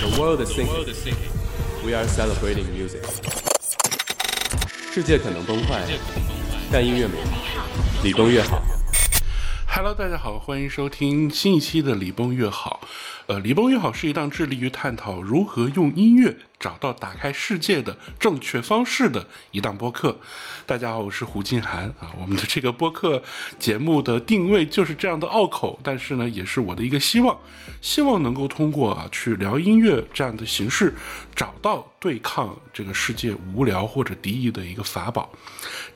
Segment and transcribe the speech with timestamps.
[0.00, 0.78] The world is sinking.
[1.84, 3.02] We are celebrating music.
[4.90, 5.86] 世界可能崩坏，
[6.72, 7.66] 但音乐美好，
[8.02, 8.62] 李崩越好。
[9.66, 12.80] Hello，大家好，欢迎收听新一期的《李崩越好》。
[13.26, 20.14] 呃，《李崩越好》是一档致力于探讨如何用音乐找到打开世界的正确方式的一档播客。
[20.66, 22.12] 大家好，我是胡静涵啊。
[22.20, 23.22] 我们的这个播客
[23.58, 27.36] 节目的定位就是这样的拗口，但是呢，也是我的一个希望，
[27.80, 30.94] 希望能够通过啊去聊音乐这样的形式，
[31.34, 35.32] 找到对抗这个世界无聊或者敌意的一个法宝。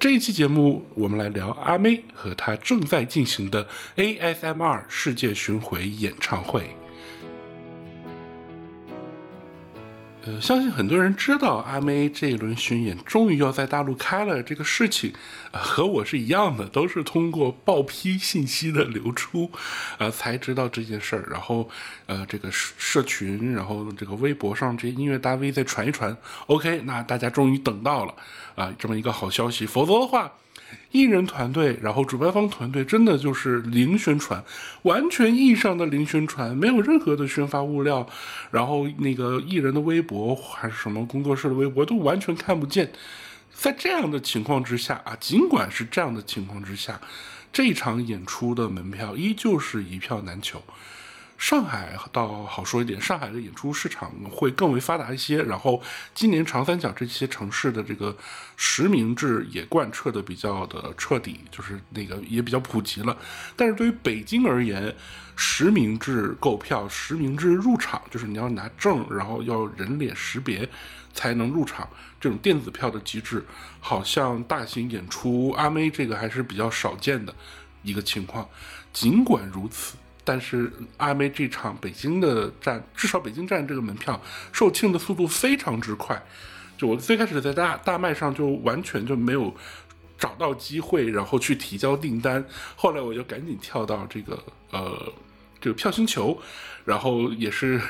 [0.01, 6.75] 这一期节目，我们来聊阿妹和她正在进行的 ASMR 世界巡回演唱会。
[10.27, 15.13] 呃，相信很多人知道阿妹这一轮巡演终于要在大陆开了这个事情，
[15.53, 19.51] 呃，和我是一样的，都是通过报批信息的流出，
[19.99, 21.29] 呃，才知道这件事儿。
[21.31, 21.69] 然后，
[22.07, 28.15] 呃，这个社社群，然后这个微博上这些音乐大 V 再传一传，OK，那大家终于等到了
[28.55, 29.67] 啊、这么一个好消息。
[29.67, 30.33] 否则的话，
[30.95, 34.45] 艺人团队，然后主办方团队真的就是零宣传，
[34.83, 38.09] 完全意义上的零宣传，没有任何的宣发物料，
[38.53, 42.93] 然后那个艺人的微博还是什么工作室的微博都完全看不见。
[43.53, 47.01] 在这样的情况之下啊，尽管是这样的情况之下，
[47.53, 50.63] 这场演出的门票依旧是一票难求。
[51.37, 55.43] 上海倒好说一点，上海的演出市场会更为发达一些。
[55.43, 55.83] 然后
[56.15, 58.17] 今年长三角这些城市的这个
[58.57, 63.17] 实名制也贯彻的比较的彻底，就是那个也比较普及了。
[63.57, 64.95] 但是对于北京而言，
[65.37, 70.67] 实名制购票、实名制入场，就是你要拿证，然后要人脸识别
[71.13, 71.87] 才能入场，
[72.19, 73.45] 这种电子票的机制，
[73.81, 77.35] 好像大型演出阿妹这个还是比较少见的
[77.83, 78.49] 一个情况。
[78.93, 79.97] 尽管如此。
[80.25, 84.21] 但是阿妹这场北京的站，至少北京站这个门票
[84.53, 86.21] 售罄的速度非常之快。
[86.77, 89.55] 就我最开始在大大麦上就完全就没有
[90.19, 92.45] 找到机会，然后去提交订单。
[92.75, 95.13] 后来我就赶紧跳到这个呃
[95.61, 96.41] 这个票星球，
[96.85, 97.81] 然后也是。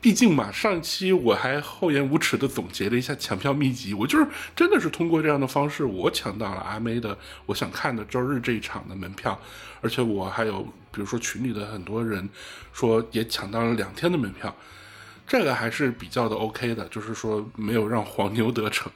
[0.00, 9.38] 毕竟嘛，上一期我还厚颜无耻的总结了一下抢票秘籍，我就是真的是通过这样的方式，我抢到了阿妹的我想看的周日这一场的门票，
[9.82, 12.26] 而且我还有比如说群里的很多人
[12.72, 14.56] 说也抢到了两天的门票，
[15.26, 18.90] 这个还是比较的 OK 的，就是说没有让黄牛得逞。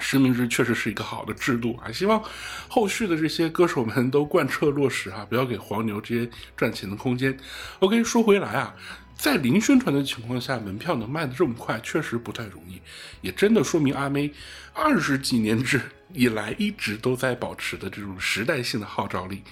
[0.00, 2.20] 实名制确实是一个好的制度啊，希望
[2.66, 7.38] 后续的这些歌手们都贯彻落实啊，不要给黄牛这些赚钱的空间。
[7.78, 8.74] OK，说回来啊，
[9.16, 12.80] 在零宣传的情况下，门票能卖得这么快，确实不太容易，
[13.20, 14.32] 也真的说明阿妹
[14.72, 15.80] 二十几年之
[16.12, 19.42] 以来一直都在保持的这种时代性的号召力。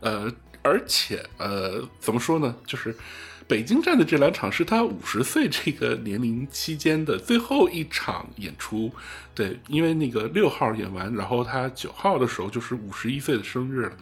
[0.00, 0.32] 呃，
[0.62, 2.96] 而且呃，怎么说呢，就是。
[3.48, 8.92] 北京站的这两场是他五十岁这个年龄期间的最后一场演出，
[9.36, 13.92] 对，因为那个六号演完，然后他九号的时候就是五十一岁的生日了。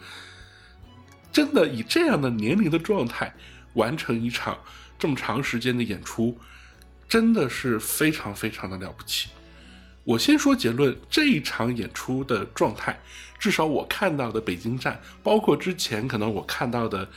[1.31, 3.31] 真的以这样的年龄的状态
[3.75, 4.57] 完成一场
[4.99, 6.37] 这么长时间的演出，
[7.07, 9.29] 真的是非常非常的了不起。
[10.03, 12.99] 我先说结论，这一场演出的状态，
[13.39, 17.07] 至少我看到的北京站，包括之前可能我看到的。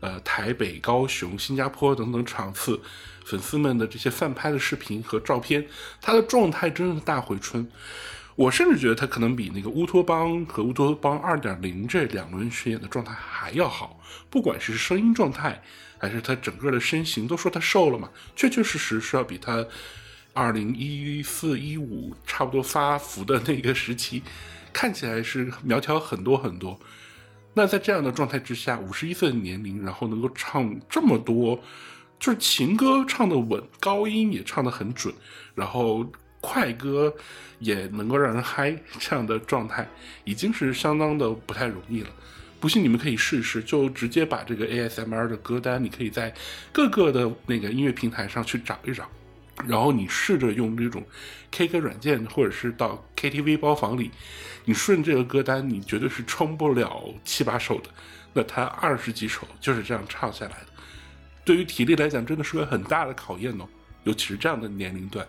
[0.00, 2.78] 呃，台北、高雄、新加坡等等场次，
[3.24, 5.66] 粉丝们的这些翻拍的视频和照片，
[5.98, 7.66] 他的状态真的是大回春。
[8.34, 13.98] 我甚至觉得他可能比那个乌托邦和乌托邦二点零这两轮巡演的状态还要好，
[14.28, 15.62] 不管是声音状态，
[16.04, 19.64] 还是他整个的身形，都说他瘦了嘛，确确实实是要比他
[20.34, 24.22] 二零一四一五差不多发福的那个时期，
[24.72, 26.78] 看起来是苗条很多很多。
[27.54, 31.58] 那在这样的状态之下，五十一岁的年龄，然后能够唱这么多，
[32.18, 35.14] 就是情歌唱得稳，高音也唱得很准，
[35.54, 36.04] 然后
[36.46, 37.14] 快歌
[37.58, 39.88] 也能够让人嗨， 这样的状态
[40.24, 42.10] 已经是相当的不太容易了。
[42.60, 46.34] 不信你们可以试一试，就直接把这个 ASMR 的歌单，你可以在
[46.70, 49.08] 各个的那个音乐平台上去找一找，
[49.66, 51.02] 然后你试着用这种
[51.50, 54.10] K 歌软件，或者是到 KTV 包房里。
[54.66, 57.88] 你顺这个歌单，你绝对是冲不了七八首的。
[58.34, 60.66] 那他二十几首就是这样唱下来的，
[61.44, 63.66] 对于体力来讲，真的是个很大的考验哦。
[64.04, 65.26] 尤其是这样的年龄段，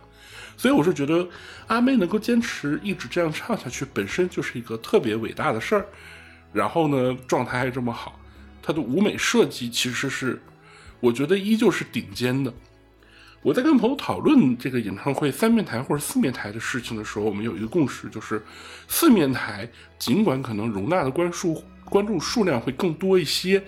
[0.57, 1.27] 所以我是觉得
[1.67, 5.85] 阿妹能够坚持一直这样唱下去，本身就是一个特别伟大的事儿。
[6.53, 8.19] 然后呢，状态还这么好，
[8.61, 10.41] 她的舞美设计其实是，
[10.99, 12.53] 我觉得依旧是顶尖的。
[13.41, 18.41] 我在跟朋友讨论这个演唱会三面台或者四面台的事情的时候，我们有一个共识，就是
[18.87, 19.69] 四面台
[19.99, 23.63] 尽管可能容纳的观数观众数量会更多一些，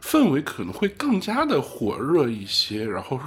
[0.00, 3.18] 氛围可能会更加的火热一些，然后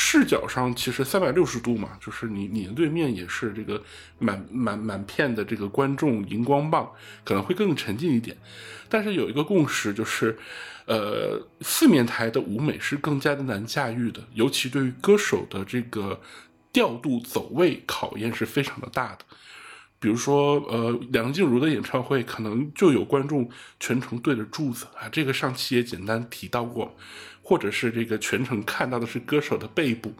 [0.00, 3.82] 视角上其实三百六十度嘛，就是你你的对面也是这个
[4.20, 6.88] 满满满片的这个观众荧光棒，
[7.24, 8.36] 可能会更沉浸一点。
[8.88, 10.38] 但是有一个共识就是，
[10.86, 16.20] 呃，四面台的舞美是更加的难驾驭的，尤其对于歌手的这个
[16.72, 19.24] 调度走位考验是非常的大的。
[19.98, 23.50] 比如说，呃，梁静茹的演唱会可能就有观众
[23.80, 26.96] 全程对着柱子啊，这个上期也简单提到过。
[27.48, 30.12] 或者是这个全程看到的是歌手的背部，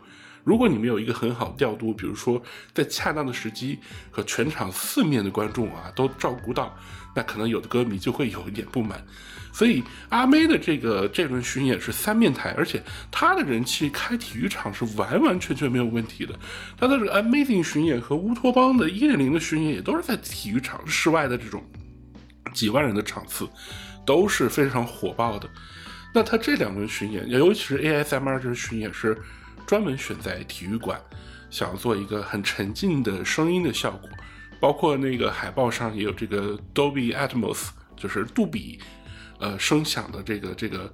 [0.45, 2.43] 如果你没有一个很好调度，比如说
[2.73, 3.79] 在恰当的时机
[4.11, 6.75] 和全场四面的观众啊都照顾到，
[7.15, 9.05] 那可能有的歌迷就会有一点不满。
[9.53, 16.35] 所以阿妹的这个这轮巡演是三面台，而且她的人气开体育场是完完全全没有问题的。
[16.79, 21.63] 她的这个 Amazing 巡演和乌托邦的一点零的巡演也都是在体育场室外的这种
[22.55, 23.47] 几万人的场次，
[24.07, 25.47] 都是非常火爆的。
[26.19, 29.17] 那他这两轮巡演，尤其是 ASMR 这巡演是
[29.65, 31.01] 专门选在体育馆，
[31.49, 34.11] 想要做一个很沉浸的声音的效果，
[34.59, 38.81] 包括那个海报上也有这个 Dolby Atmos，就是杜比，
[39.39, 40.93] 呃，声响的这个这个，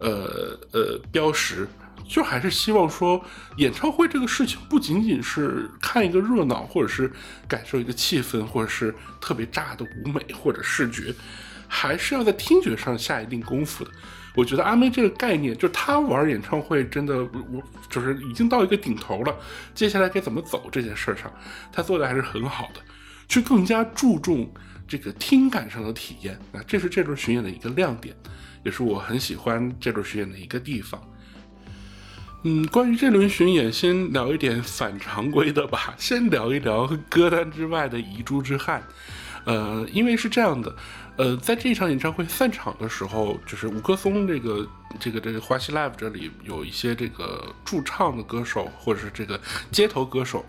[0.00, 1.68] 呃呃标识，
[2.04, 3.24] 就还是希望说
[3.58, 7.08] 演唱会这个事情不仅仅是看一个热闹，或者是
[7.46, 11.14] 感受一个气氛，或者是特别炸的舞美或者视觉，
[11.68, 13.90] 还是要在听觉上下一定功夫的。
[14.36, 19.34] 我觉得阿妹这个概念，就是她玩演唱会真的，我就是已经到一个顶头了。
[19.74, 21.32] 接下来该怎么走这件事上，
[21.72, 22.80] 她做的还是很好的，
[23.26, 24.52] 去更加注重
[24.86, 28.14] 这个听感上的体验啊，这是这轮巡演的一个亮点，
[28.62, 31.00] 也是我很喜欢这轮巡演的一个地方。
[32.42, 38.82] 嗯，关于这轮巡演，先聊一点反常规的吧，先聊一聊歌单之外的遗珠之憾。
[39.46, 40.76] 呃，因为是这样的。
[41.16, 44.68] 呃，在这场演唱会散场的时候，就是五棵松这个
[45.00, 49.40] 这个这个花西 live 这里有一些这个驻唱的歌手或者是这个
[49.72, 50.44] 街头歌手，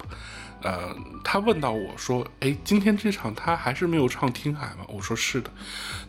[0.68, 0.94] 呃，
[1.24, 5.50] 他问到我说：“哎，今天这场他还是没有唱《听海》吗？”我说：“是的。”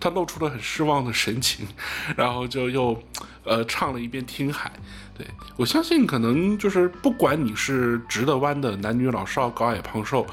[0.01, 1.65] 他露出了很失望的神情，
[2.17, 3.01] 然后就又
[3.45, 4.69] 呃唱了一遍《听海》。
[5.17, 5.27] 对
[5.57, 10.27] 我相信，可能就是不管你是直的弯的，男女老少高矮胖瘦，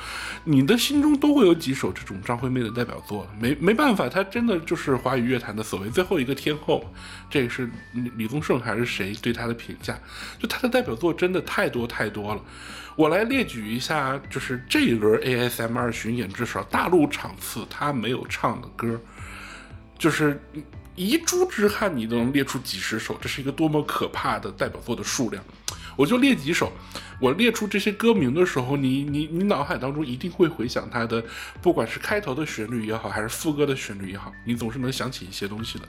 [0.43, 3.27] 你的心中都会有几首这种张惠妹的代表作。
[3.39, 6.83] 没没办法，她真的就是华语乐坛的所谓最后一个天后。
[7.29, 9.99] 这个是李宗盛还是谁对她的评价？
[10.39, 12.41] 就她的代表作真的太多太多了。
[12.95, 18.99] 我来列举一下，就是这一轮 ASMR 巡演至少大陆场次他没有唱的歌，
[19.97, 20.41] 就是。
[20.97, 25.43] 一株之汗，你都能列出几十首，这是一个多么可怕的代表作的数量！
[25.97, 26.71] 我就列几首。
[27.19, 31.21] 我列出这些歌名的时候，你你你脑海当中一定会回想它的，
[31.61, 35.85] 不管是开头的旋律也好，还是副歌的旋律也好，你总是能想起一些东西的。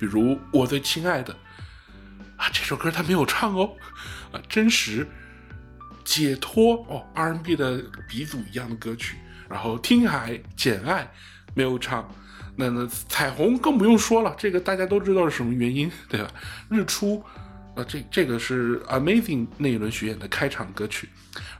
[0.00, 1.30] 比如《我最亲爱的》
[2.38, 3.70] 啊，这首歌他没有唱哦。
[4.32, 5.06] 啊，真实、
[6.08, 9.18] 解脱哦，R&B 的鼻祖一样的歌曲。
[9.46, 11.02] 然后《听海》《简爱》
[11.52, 12.10] 没有唱。
[12.56, 16.30] 那那彩虹更不用说了，这个大家都知道是什么原因， 对吧？
[16.70, 17.22] 日出，
[17.76, 21.10] 啊，这这个是 Amazing 那一轮巡演的开场歌曲，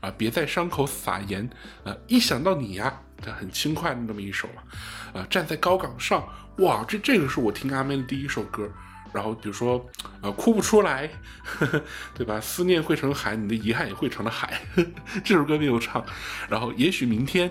[0.01, 1.47] 啊，别在伤口撒盐，
[1.83, 8.67] 呃，一想到你呀，这很轻快的那么一首嘛，啊，站在高岗上，哇，这这个是我听阿妹的第一首歌，
[9.13, 9.85] 然后比如说，
[10.21, 11.09] 呃，哭不出来，
[11.43, 11.81] 呵 呵
[12.13, 12.39] 对吧？
[12.39, 14.85] 思念汇成海，你的遗憾也汇成了海呵，
[15.23, 16.03] 这首歌没有唱，
[16.49, 17.49] 然后也许明天，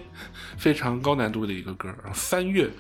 [0.57, 2.71] 非常高难度的一个歌，然后三月。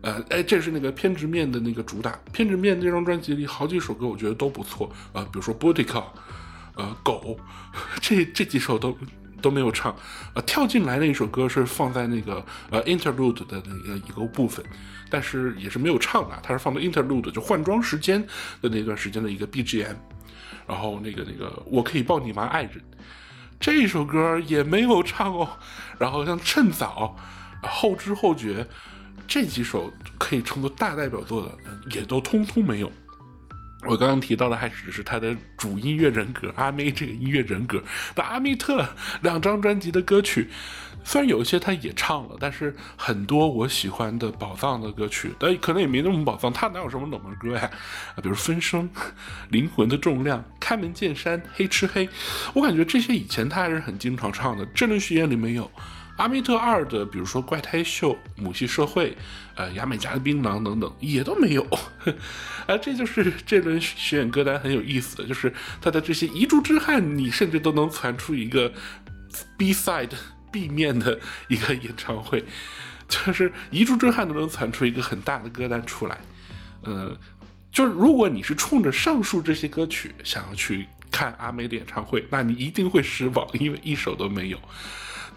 [0.00, 2.16] 呃，哎，这是那个偏执面的那个主打。
[2.32, 4.88] 偏执面这张专辑里好几首歌，我觉得都不错。
[5.12, 6.04] 呃，比如说《b o d i c a
[6.76, 7.36] 呃，狗，
[8.00, 8.96] 这这几首都
[9.40, 9.94] 都没有唱。
[10.34, 14.64] 呃，跳进来那一首歌是放在那个呃 Interlude 的那个一个部分，
[15.10, 18.20] 但是也是没有唱的，它是放在 Interlude 就换装时间
[18.60, 19.96] 的那段时间的一个 BGM。
[20.66, 22.82] 然后那个那个我可以抱你吗，爱人，
[23.58, 25.48] 这一首歌也没有唱哦。
[25.98, 27.16] 然后像趁早，
[27.62, 28.66] 后知后觉。
[29.26, 31.58] 这几首可以称作大代表作的，
[31.94, 32.90] 也都通通没有。
[33.86, 37.82] 我刚刚提到的还只是他的主音乐人格阿妹这个音乐人格。
[38.16, 38.86] 那阿密特
[39.22, 40.50] 两张专辑的歌曲，
[41.04, 46.52] 虽然有一些他也唱了，但是很多我喜欢的宝藏的歌曲，但可能也没那么宝藏。
[46.52, 47.70] 他哪有什么冷门歌呀？
[48.16, 48.90] 啊，比如《分声》
[49.50, 52.06] 《灵魂的重量》《开门见山》《黑吃黑》，
[52.54, 54.66] 我感觉这些以前他还是很经常唱的。
[54.74, 55.70] 这轮巡演里没有。
[56.18, 59.16] 阿密特二的，比如说怪胎秀、母系社会，
[59.54, 61.62] 呃，牙买加的槟榔等等，也都没有。
[62.66, 68.72] 啊， 这就是这轮巡演歌单很有意思的，就是他的这些遗珠之憾，你甚至都能传出一个
[69.56, 70.10] B side
[70.52, 72.44] B 面的一个演唱会，
[73.08, 76.18] 就是遗珠之憾都能传出一个很大的歌单出来。
[76.82, 77.16] 呃，
[77.70, 80.86] 就是如果你是冲着上述这些歌曲想要去。
[81.10, 84.60] 看阿妹的演唱会，那你一定会失望，因为一首都没有。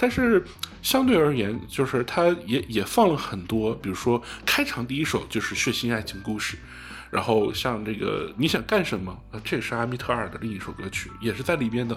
[0.01, 0.43] 但是
[0.81, 6.57] 相对而言，就是他也也放了很多，比如说开场第一首就是《血腥爱情故事》，
[7.11, 9.11] 然后像这个你想干什么？
[9.31, 11.95] 啊这也是阿米特尔的另一首歌曲，也是在里边的。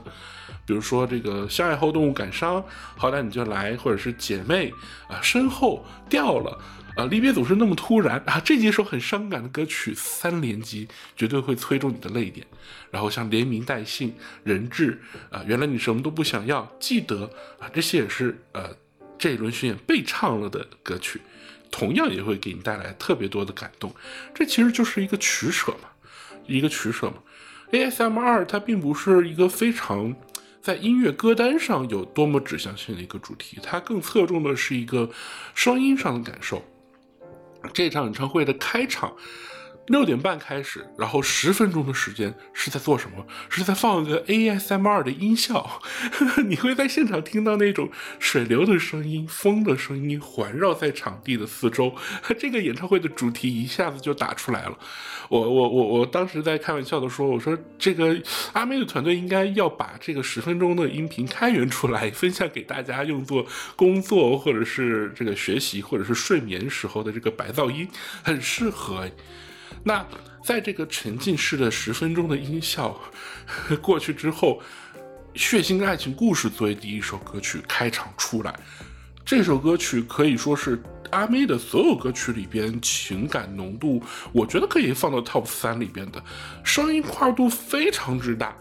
[0.66, 2.62] 比如说这个相爱后动物感伤，
[2.94, 4.70] 好歹你就来，或者是姐妹
[5.08, 6.58] 啊，身后掉了。
[6.97, 8.41] 啊，离别总是那么突然啊！
[8.45, 10.87] 这几首很伤感的歌曲三连击，
[11.17, 12.47] 绝对会催中你的泪点。
[12.93, 18.71] 然后像连名带姓、人质啊，原来你什么都不想要，记得啊，这些也是呃
[19.19, 21.21] 这一轮巡演被唱了的歌曲，
[21.69, 23.93] 同样也会给你带来特别多的感动。
[24.33, 25.89] 这其实就是一个取舍嘛，
[26.47, 27.17] 一个取舍嘛。
[27.73, 30.15] ASM 二它并不是一个非常
[30.63, 35.11] 在音乐歌单上有多么指向性的一个主题，它更侧重的是一个
[35.57, 36.65] 声音上的感受。
[37.73, 39.16] 这场演唱会的开场。
[39.88, 43.26] 六点半开始，然后十分钟的时间是在做什么？
[43.50, 45.83] 是在放一个 ASMR 的音效，
[46.49, 51.95] 你会在现场听到那种水流的声音、风的声音环绕在场地的四周。
[52.38, 54.79] 这个演唱会的主题一下子就打出来了。
[55.29, 58.17] 我我我我当时在开玩笑的说，我说这个
[58.55, 67.87] 阿妹的团队应该要把这个十分钟的音频开源出来，分享给大家用作工作或者是这个学习或者是睡眠时候的这个白噪音，
[68.23, 69.09] 很适合。
[69.83, 70.07] 那
[70.45, 72.99] 在这个沉浸式的十分钟的音效
[73.83, 74.61] 过去之后，
[75.38, 78.54] 《血腥爱情故事》作为第一首歌曲开场出来，
[79.25, 84.02] 这首歌曲可以说是阿妹的所有歌曲里边情感浓度，
[84.33, 86.23] 我觉得可以放到 TOP 三里边的，
[86.62, 88.57] 声音跨度非常之大。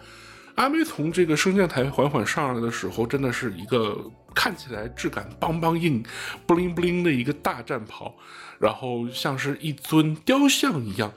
[0.55, 3.99] 阿妹从这个升降台缓缓上来的时候，真的是一个
[4.35, 6.03] 看起来质感邦邦硬、
[6.45, 8.15] 不灵不灵的一个大战袍，
[8.63, 11.11] 然后像是一尊雕像一样，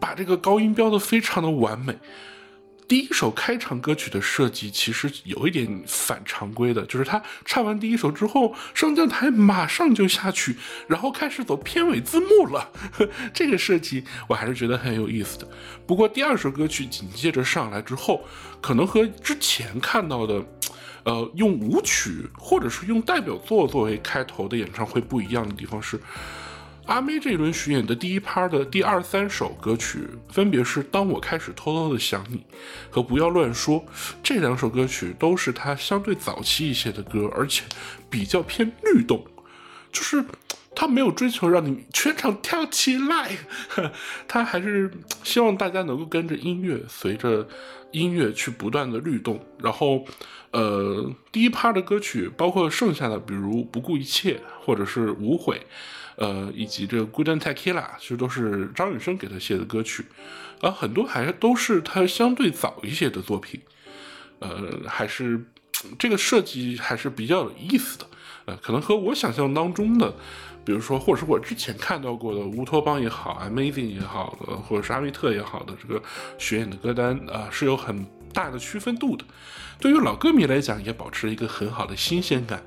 [0.00, 1.98] 把这个高音飙得非常的完美。
[2.88, 10.56] 第一首开场歌曲的设计其实有一点反常规的，就是他唱完第一首之后，升降台马上就下去，
[10.88, 12.70] 然后开始走片尾字幕了。
[13.34, 15.46] 这个设计我还是觉得很有意思的。
[15.86, 18.24] 不过第二首歌曲紧接着上来之后，
[18.62, 20.42] 可能和之前看到的，
[21.04, 26.00] 呃，用舞曲或者是用代表作作为开头的演唱会不一样的地方是。
[26.86, 32.36] 阿妹这一轮巡演的第一趴的第二三首歌曲，分别是《当我开始偷偷的想你》
[32.90, 33.80] 和《不要乱说》
[34.22, 37.64] 这两首歌曲，都是她相对早期一些的歌，而且
[38.10, 39.24] 比较偏律动，
[39.90, 40.22] 就是
[40.76, 43.34] 她没有追求让你全场跳起来，
[44.28, 44.90] 她还是
[45.22, 47.48] 希望大家能够跟着音乐，随着
[47.92, 49.42] 音乐去不断的律动。
[49.58, 50.04] 然后，
[50.50, 55.56] 呃，第一趴的歌曲包括剩下的，比如《不顾一切》或者是《无悔》。
[56.16, 60.04] 呃，以及这个《Good and Tequila》其实都是张雨生给他写的歌曲，
[60.60, 63.60] 而很多还都是他相对早一些的作品。
[64.40, 65.44] 呃，还是
[65.98, 68.06] 这个设计还是比较有意思的。
[68.46, 70.14] 呃，可能和我想象当中的，
[70.64, 76.02] 比如说，或者是我之前看到过的乌托邦也好，Amazing 也好，的，或者是阿密特也好的这个
[76.36, 78.04] 巡演的歌单啊，是有很
[78.34, 79.24] 大的区分度的。
[79.80, 82.62] 对于老歌迷来讲，也保持了一个很好的新鲜感。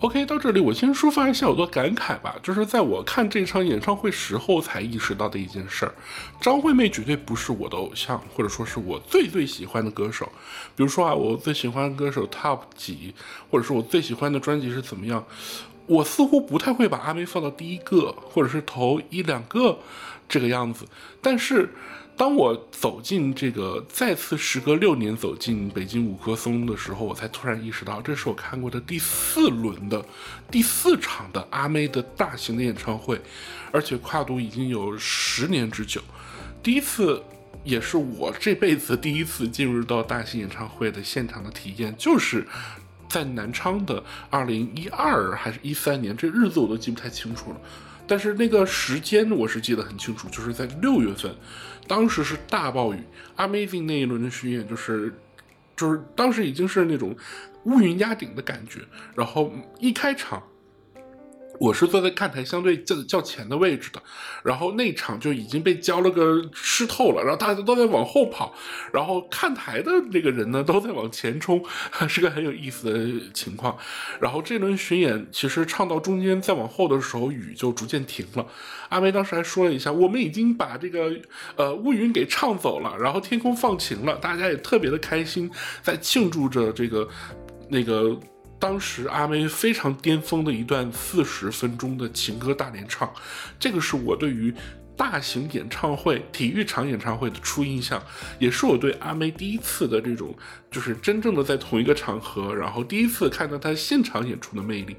[0.00, 5.92] OK，到这里我先抒发一下我的感慨吧，就是在我看这场演唱会时候才意识到的一件事儿，
[6.40, 10.24] 张惠妹绝对不是我的偶像，或者说是我最最喜欢的歌手。
[10.74, 13.14] 比如说啊，我最喜欢的歌手 Top 几，
[13.50, 15.22] 或者说我最喜欢的专辑是怎么样，
[15.84, 19.80] 我似乎不太会把阿妹放到第一个，或者是头一两个
[20.26, 20.86] 这个样子，
[21.20, 21.74] 但是。
[22.20, 30.04] 当我走进这个再次时隔六年走进北京五棵松的时候，我才突然意识到，这是我看过的第四轮的
[30.50, 33.18] 第四场的阿妹的大型的演唱会，
[33.72, 35.98] 而且跨度已经有十年之久。
[36.62, 37.22] 第一次，
[37.64, 42.46] 也是我这辈子第一次进入到大型演唱会的现场的体验，就是
[43.08, 47.56] 在南昌的二零一二还是一三年，这日子我都记不太清楚了。
[48.06, 51.32] 但是那个时间我是记得很清楚，就是在六月份，
[51.90, 52.98] 当时是大暴雨
[53.36, 55.12] ，Amazing 那一轮的巡演就是，
[55.74, 57.16] 就是当时已经是那种
[57.64, 58.82] 乌云压顶的感觉，
[59.16, 60.40] 然后一开场。
[61.60, 64.02] 我是坐在看台相对较较前的位置的，
[64.42, 68.54] 然后那场就已经被浇了个湿透了，然后大家都在往后跑，
[68.94, 71.62] 然后看台的那个人呢都在往前冲，
[72.08, 73.76] 是个很有意思的情况。
[74.18, 78.46] 然后这轮巡演其实唱到中间再往后的时候，雨就逐渐停了。
[78.88, 81.14] 阿梅当时还说了一下，我们已经把这个
[81.56, 85.50] 呃乌云给唱走了，然后天空放晴了，大家也特别的开心，
[85.82, 87.06] 在庆祝着这个
[87.68, 88.18] 那个。
[88.60, 93.10] 当时阿妹非常巅峰的一段四十分钟的情歌大联唱，
[93.58, 94.54] 这个是我对于
[94.94, 98.00] 大型演唱会、体育场演唱会的初印象，
[98.38, 100.36] 也是我对阿妹第一次的这种，
[100.70, 104.94] 就是真正的在同一个场合，然后第一次看到她现场演出的魅力。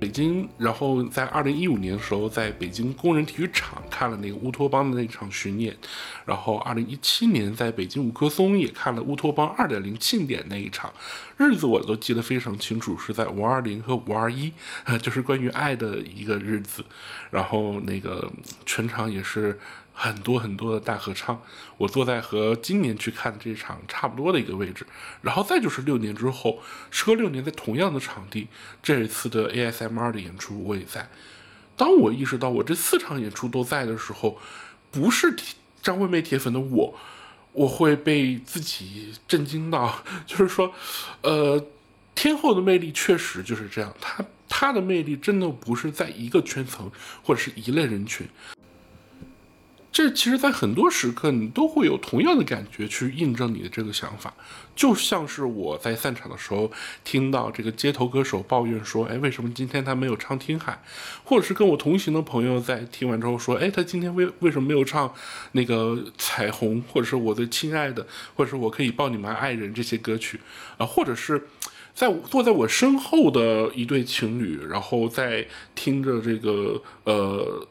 [0.00, 5.76] 北京，然后在二零一五年的时候，在北京工人体育场看了那个乌托邦的那场巡演，
[6.24, 10.90] 然后二零一七年在北京五棵松也看了乌托邦二点零庆典那一场，
[11.36, 14.50] 日子我都记得非常清楚，是在五二零和五二一，
[15.02, 16.82] 就是关于爱的一个日子，
[17.30, 18.32] 然后那个
[18.64, 19.60] 全场也是。
[20.02, 21.42] 很多很多的大合唱，
[21.76, 24.86] 我坐在和今年去看这场差不多的一个位置，
[25.20, 26.58] 然后再就是六年之后，
[26.90, 28.48] 时隔六年在同样的场地，
[28.82, 31.06] 这一次的 ASMR 的演出我也在。
[31.76, 34.38] 当我意识到我这四场演出都在的时候，
[34.90, 35.36] 不是
[35.82, 36.94] 张惠妹铁粉的我，
[37.52, 40.72] 我会被自己震惊到，就是说，
[41.20, 41.62] 呃，
[42.14, 46.90] 天后的魅力确实就是这样，她她的魅力真的不是在一个圈层
[47.22, 48.26] 或者是一类人群。
[49.92, 54.32] 这其实，在很多时刻，你都会有同样的感觉去印证你的这个想法，
[54.76, 56.70] 就像是我在散场的时候
[57.02, 60.72] 听到这个街头歌手抱怨说：“哎，为什么今天他没有唱《听海》？”
[61.24, 65.12] 或者是跟我同行的朋友在听完之后说：“哎，他今天为为什么没有唱
[65.52, 68.06] 那个《彩虹》，或者是我的亲爱的，
[68.36, 70.38] 或者是我可以抱你们爱人这些歌曲
[70.78, 71.48] 啊？”或者是
[71.92, 77.66] 在坐在我身后的一对情侣，然后在听着这个呃。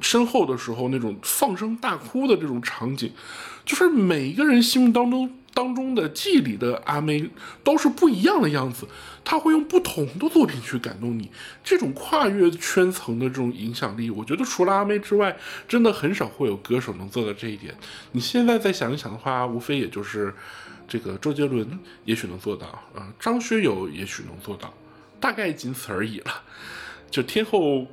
[0.00, 3.12] 身后的时候，那种放声大哭的这种场景，
[3.64, 7.28] 就是每一个人心目当中当中的记忆里的阿妹
[7.62, 8.86] 都是不一样的样子。
[9.24, 11.30] 他会用不同的作品去感动你，
[11.62, 15.36] 这种跨越圈层的这种影响力，我觉得除了阿妹之外，
[15.68, 17.72] 真的很少会有歌手能做到这一点。
[18.10, 20.34] 你现在再想一想的话，无非也就是
[20.88, 24.74] 这个周杰伦也许能做到，啊，张学友也许能做到，
[25.20, 26.42] 大概仅此而已了。
[27.10, 27.86] 就天后。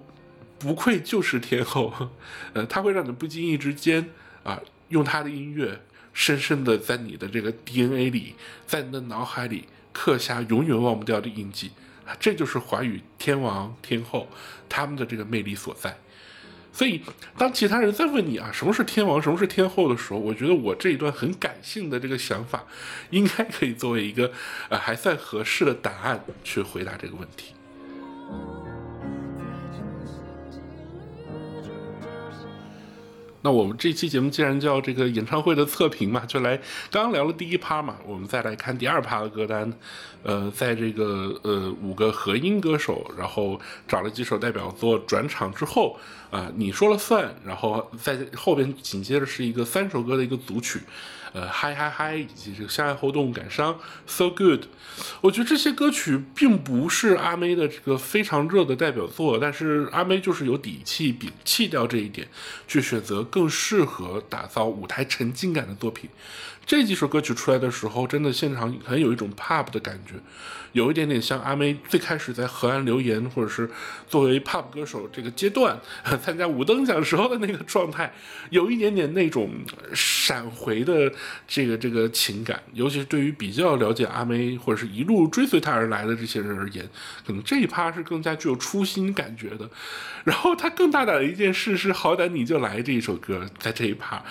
[0.59, 1.93] 不愧就是天后，
[2.53, 4.09] 呃，他会让你不经意之间
[4.43, 5.81] 啊，用他的音乐
[6.13, 8.35] 深深的在你的这个 DNA 里，
[8.67, 11.71] 在你的脑海里刻下永远忘不掉的印记，
[12.19, 14.27] 这就是华语天王天后
[14.67, 15.97] 他们的这个魅力所在。
[16.71, 17.01] 所以，
[17.37, 22.63] 当其他人在问你啊，什么是天王，什么是天后的时候，我觉得我这一段很感性的这个想法，
[23.09, 24.31] 应该可以作为一个
[24.69, 27.53] 呃还算合适的答案去回答这个问题。
[33.41, 36.57] 那我们这期节目既然叫这个演唱会的测评嘛，就来
[36.91, 39.71] 刚刚聊了第一趴嘛，我们再来看第二趴的歌单。
[40.21, 45.97] 呃，在这个呃五个和音歌手，然后找了几首代表作转场之后，
[46.29, 50.81] 啊，你说了算，然后在后边紧接着是一个三首歌的一个组曲。
[51.33, 54.65] 呃，嗨嗨嗨，以及这个相爱后动感伤，So Good，
[55.21, 62.27] 我觉得这些歌曲并不是阿妹的这个非常热的代表作，但是阿妹就是有底气摒弃掉这一点，
[62.67, 66.09] 去选择更适合打造舞台沉浸感的作品。
[66.65, 70.13] 这几首歌曲出来的时候，真的现场很有一种 pop 的感觉。
[70.73, 73.67] 有一点点像阿妹最开始在河岸留言，或者是
[74.07, 75.79] 作为 pop 歌手这个阶段
[76.21, 78.13] 参加五等奖时候的那个状态，
[78.51, 79.49] 有一点点那种
[79.95, 81.11] 闪回的
[81.47, 82.61] 这个这个情感。
[82.73, 86.87] 尤其是对于比较了解阿妹或者是一路追随她而来的这些人而言，
[87.25, 89.69] 可能这一趴是更加具有初心感觉的。
[90.23, 94.23] 然后他更大胆的一件事是，好歹你就来这一首歌，在这一趴。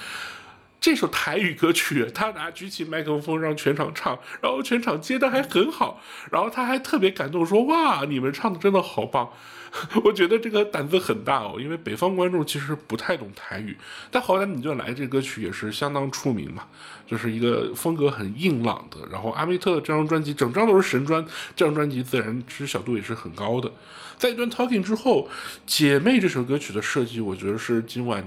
[0.81, 9.33] 这首台语歌曲，他拿举起麦克风让全场唱，然后全场接的还很好，然后他还特别感动说：“哇，你们唱的真的好棒！”
[10.05, 13.77] 我觉得这个胆子很大哦，因为北方观众其实不太懂台语，
[14.11, 16.67] 但好歹你就来这歌曲也是相当出名嘛，
[17.07, 19.07] 就是一个风格很硬朗的。
[19.11, 23.71] 然后阿密特这张专辑整张都是神专，这张专辑自然知晓度也是很高的。
[24.17, 25.29] 在一段 talking 之后，
[25.67, 28.25] 《姐妹》这首歌曲的设计，我觉得是今晚。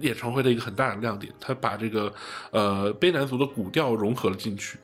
[0.00, 2.14] 演唱会的一个很大的亮点，他把这个
[2.52, 4.78] 呃悲男族的古调融合了进去。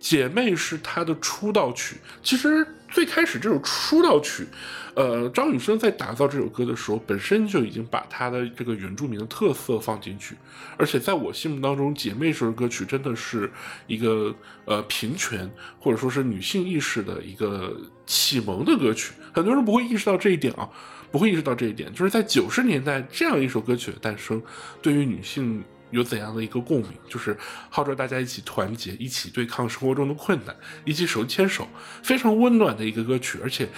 [0.00, 4.46] 姐妹是他的出道曲，其实最开始这首出道曲，
[4.94, 10.34] 呃，张雨生在打造这首歌的时候，本身就已经把他的这个原住民的特色放进去。
[10.76, 13.50] 而且在我心目当中，姐妹这首歌曲真的是
[13.86, 19.12] 一个呃平权或者说是女性意识的一个启蒙的歌曲。
[19.32, 20.68] 很多人不会意识到这一点啊。
[21.10, 24.42] 不会意识到这一点，就是在九十年代这样一首歌曲的诞生，
[24.82, 26.90] 对于女性有怎样的一个共鸣？
[27.08, 27.36] 就是
[27.70, 31.66] 号召大家一起团结，一起对抗生活中的困难，一起手牵手，
[32.02, 33.38] 非常温暖的一个歌曲。
[33.42, 33.68] 而且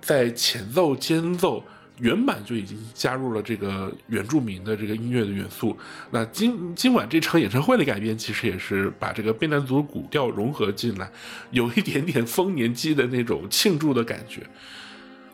[0.00, 1.64] 在前奏、间奏、
[1.98, 5.76] 原版就已经加入了这个原住民的这个音乐的元素。
[6.10, 11.10] 那今今晚这场演唱会的改编，其实也是把这个贝南族古调融合进来，
[11.50, 14.46] 有一点点丰年祭的那种庆祝的感觉。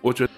[0.00, 0.37] 我觉得。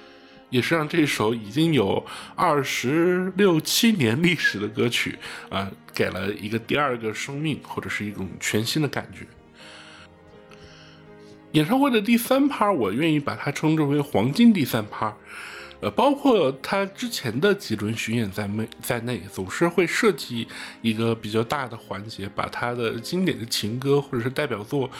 [0.51, 9.27] 也是让这首已经有二十六七年历史的歌曲啊，给了一个第二个生命，或者是一种全新的感觉。
[11.53, 15.17] 演唱会的第三趴，我愿意把它称之为黄金第三趴。
[15.81, 20.47] 呃，包括他之前的几轮巡演在内，在内总是会设计
[20.83, 24.91] 一个比较大的环节，把他的经典的情歌或者是代表作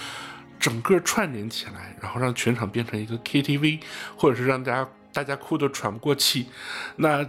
[0.59, 3.81] 整个串联起来，然后让全场变成一个 KTV，
[4.17, 6.47] 或者是让大家大家哭得喘不过气。
[6.97, 7.27] 那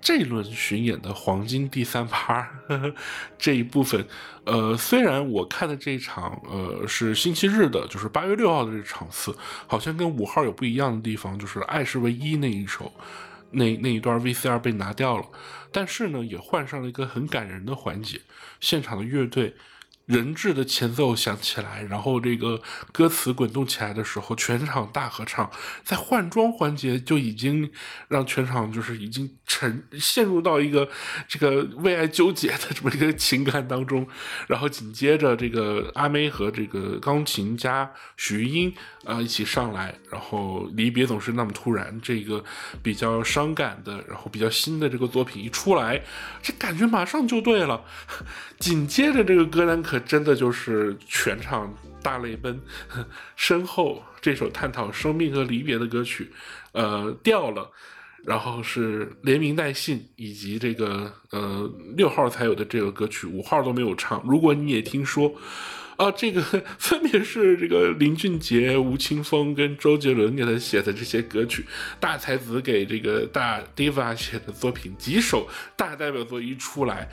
[0.00, 2.46] 这轮巡演的黄金第三趴
[3.38, 4.06] 这一部分，
[4.44, 9.34] 呃，虽然我看的这一场，呃，是星期日的，就是八月六号的这场次，
[9.66, 12.92] 好像跟五号有不一样的地方，就是《爱是唯一》那一首，
[13.52, 15.26] 那那一段 VCR 被拿掉了，
[15.72, 18.20] 但是呢，也换上了一个很感人的环节，
[18.60, 19.54] 现场的乐队。
[20.06, 22.60] 人质的前奏响起来，然后这个
[22.92, 25.50] 歌词滚动起来的时候，全场大合唱，
[25.82, 27.70] 在换装环节就已经
[28.08, 30.86] 让全场就是已经沉陷入到一个
[31.26, 34.06] 这个为爱纠结的这么一个情感当中，
[34.46, 38.74] 然后紧接着这个阿妹和这个钢琴家徐英
[39.06, 42.44] 啊一起上来，然后离别总是那么突然，这个
[42.82, 46.02] 比较伤感的，然后比较新的这个作品一出来，
[46.42, 47.82] 这感觉马上就对了，
[48.58, 49.93] 紧接着这个歌单可。
[49.94, 52.60] 可真的就是全场大泪奔，
[53.36, 56.32] 身后这首探讨生命和离别的歌曲，
[56.72, 57.70] 呃掉了，
[58.24, 64.20] 然后是连名带姓，以及这个呃六号才有的这个歌曲，五号都没有唱。
[64.26, 65.32] 如果你也听说，
[65.96, 66.42] 啊，这个
[66.76, 71.64] 分别是这个林俊杰、吴青峰跟周杰伦给他写的这些歌曲，
[72.00, 77.08] 大才子给这个大 diva 写的作品，几首大代表作一出来。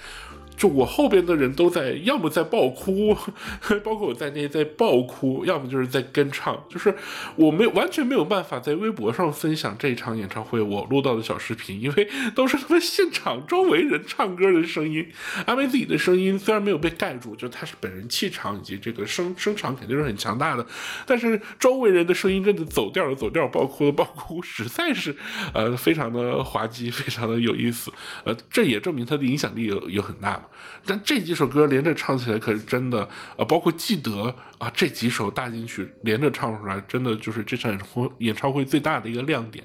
[0.56, 3.18] 就我后边的人都在，要么在爆哭，
[3.84, 6.94] 包括我在内在爆哭，要么就是在跟唱，就是
[7.36, 15.08] 我没完全没有办法在微博上分享这一场演唱会我录到的小视频，因为都是他们现场周围人唱歌的声音。
[15.48, 20.64] 阿妹自己的声音虽然没有被盖住，就她是本人气场以及这个声声场肯定是很强大的，
[21.08, 25.16] 但是周围人的声音真的走调了走调，爆哭的爆哭，实在是
[25.54, 27.92] 呃非常的滑稽，非常的有意思。
[28.24, 30.41] 呃，这也证明他的影响力有有很大。
[30.86, 39.64] 但这几首歌连着唱起来可是真的，啊，包括记得啊，这几首大金曲连着唱出来，真的就是这场演唱会演唱会最大的一个亮点。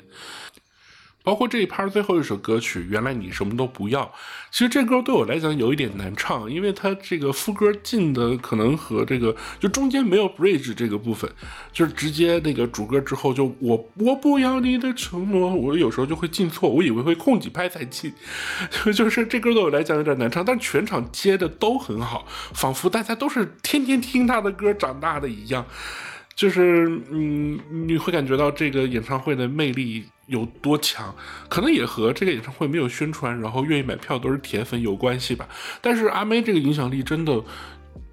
[1.26, 4.08] 包括这一趴最后一首歌曲，原来你什么都不要。
[4.52, 11.28] 其实这歌对我来讲有一点难唱，因为它这个副歌进的可能和这个就中间没有 bridge 这个部分，
[11.72, 18.12] 就是直接那个主歌之后就我我不要你的承诺，我有时候就会进错，我以为会空几拍才进，
[18.94, 25.66] 就是这歌对我来讲有点难唱，但全场接的都很好，仿佛大家都是天天听他的歌长大的一样。
[26.36, 27.58] 就是嗯，
[27.88, 31.14] 你会感觉到这个演唱会的魅力有多强，
[31.48, 35.48] 可能也和这个演唱会没有宣传，然后愿意买票都是铁粉有关系吧。
[35.80, 37.42] 但是阿妹这个影响力真的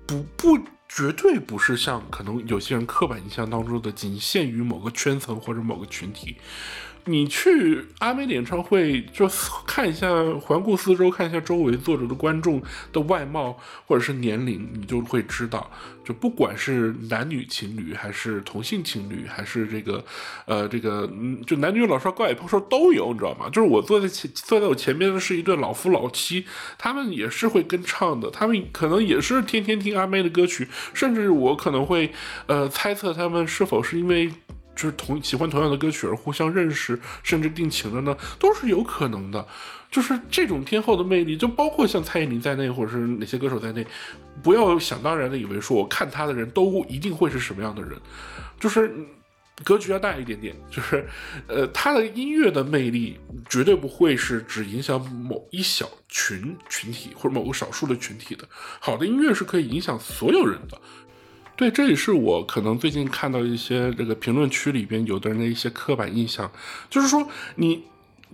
[0.05, 6.37] 不不绝对不是像可能有些人刻板印象当中的仅限于某个圈层或者某个群体。
[7.05, 9.29] 你去阿妹的演唱会，就
[9.65, 10.07] 看一下，
[10.39, 12.61] 环顾四周，看一下周围坐着的观众
[12.91, 15.69] 的外貌或者是年龄，你就会知道，
[16.05, 20.03] 就不管是男女情侣，还是同性情侣，还是这个，
[20.45, 23.49] 呃，这个，嗯，就男女老少高矮胖瘦都有，你知道吗？
[23.49, 26.45] 就是我坐在前，坐在我前面的是一对老夫老妻，
[26.77, 32.11] 他们也是会跟唱的，他们可能也是天天听阿妹的歌曲，甚至我可能会，
[32.47, 34.31] 呃，猜测他们是否是因为。
[34.75, 39.45] 就是同喜欢同样的歌曲而互相认识，甚至定情的呢，都是有可能的。
[39.91, 43.85] 就是这种天后的魅力，就包括像蔡依林在内，或者是哪些歌手在内，
[44.41, 47.91] 不要想当然的以为说我看他的人都一定会是什么样的人，
[48.59, 48.91] 就是
[49.63, 50.55] 格局要大一点点。
[50.71, 51.07] 就是
[51.47, 58.49] 呃，他的音乐的魅力绝对不会是只影响某一小群群体或者某个少数的群体的。
[58.79, 60.81] 好的音乐是可以影响所有人的。
[61.55, 66.51] 对，这也是我可能最近看到一些这个评论区里边有的人的一些刻板印象，
[66.89, 67.83] 就是说你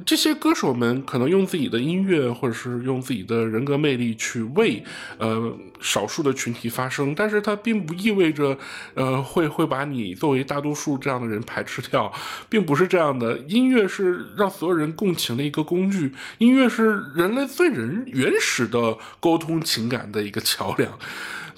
[0.06, 4.82] 这些歌手们可能用自己的音乐或者是用自己的人格魅力去为
[5.18, 8.58] 呃少数的群体发声，但是它并不意味着
[8.94, 12.10] 呃会会把你作为大多数这样的人排斥掉，
[12.48, 13.38] 并不是这样的。
[13.40, 20.98] 音乐是让所有人共情的一个工具，音乐是人类最人原始的沟通情感的一个桥梁。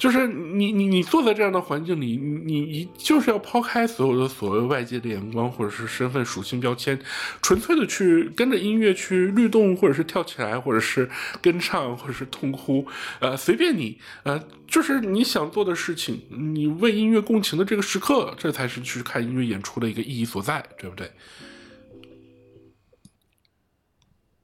[0.02, 7.00] 就是你你你坐在这样的环境里，你你就是要抛开所有的所谓外界的眼光或者是身份属性标签，
[7.40, 11.08] 纯粹的去跟着音乐去律动，或者是跳起来，或者是
[11.40, 12.84] 跟唱，或者是痛哭，
[13.20, 21.12] 呃，随便你，呃，就是你想做的事情，你为音乐共情的这个时刻，这才是去看音乐演出的一个意义所在，对不对？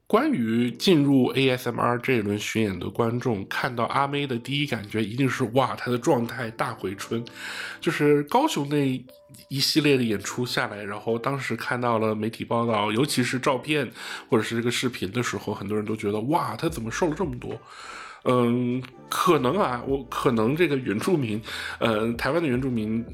[0.08, 7.22] 关于进入 ASMR 这一轮巡演的观众，看到阿妹的第一感觉一定是哇，她的状态大回春。
[7.78, 9.04] 就是高雄那
[9.48, 13.86] 一系列的演出下来，然后当时看到了媒体报道，尤其是照片
[14.30, 17.60] 或者是这个视频的时候，很多人都觉得哇，她怎么瘦了这么多？
[18.24, 21.40] 嗯，可能啊，我可能这个原住民，
[21.78, 23.04] 呃，台湾的原住民。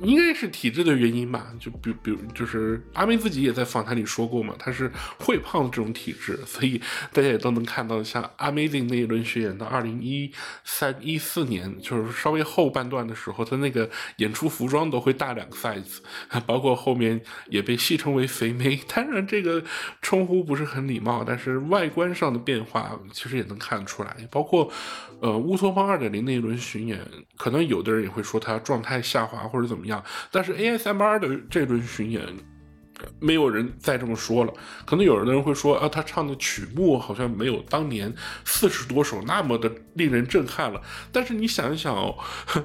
[0.00, 6.80] 应该是体质的原因吧，就比比如就是阿妹自己也在访谈里说过嘛，她是会胖的这种体质，所以
[7.12, 10.30] 大家也都能看到，像 Amazing 那一轮巡演到二零一
[10.62, 15.98] 三一四年，就是稍微后半段的时候，她那个演出服装都会大两个 size，
[16.46, 19.60] 包括后面也被戏称为肥妹，当然这个
[20.00, 24.68] 称呼不是很礼貌，但是外观上的变化其实也能看得出来，包括或
[25.20, 26.98] 呃乌托邦二点零那一轮巡演，
[27.36, 29.86] 可能有的人也会说他状态下滑或者怎么。
[29.86, 32.22] 样，但是 ASMR 的这轮巡演，
[33.20, 34.52] 没有人再这么说了。
[34.84, 38.12] 可能有的人会说啊，他唱的曲目好像没有当年
[38.44, 40.80] 四十多首那么的令人震撼了。
[41.12, 42.16] 但是你想一想哦，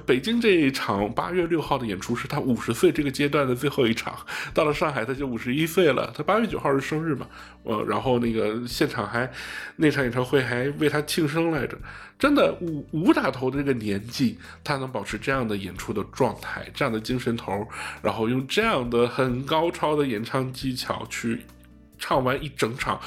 [0.06, 4.16] 北京这一场八月六号的演出是他五十岁这个阶段的最后一场，
[4.52, 6.12] 到了上海他就五十一岁了。
[6.16, 7.26] 他八月九号是生日嘛？
[7.64, 9.30] 呃，然后那个现场还
[9.76, 11.76] 那场演唱会还为他庆生来着。
[12.24, 17.68] 真的五五打头的这个年纪，他能保持这样的演出的状态，这样的精神头，
[18.00, 21.42] 然后用这样的很高超的演唱技巧去
[21.98, 22.98] 唱完一整场，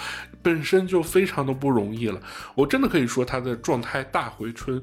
[0.43, 2.21] 本身就非常的不容易了。
[2.53, 4.79] 我真的可以说他的状态大回春。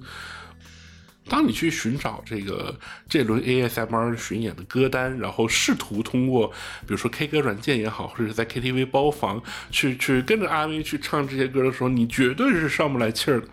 [1.27, 2.77] 当你去寻找这个
[3.09, 6.49] 这轮 ASMR 巡演的歌单，然后试图通过
[6.81, 13.47] 比如说 K 歌软件也好，或者是在 KTV 包房去去跟着阿威去唱这些歌的时候，你绝对是上不来气儿的。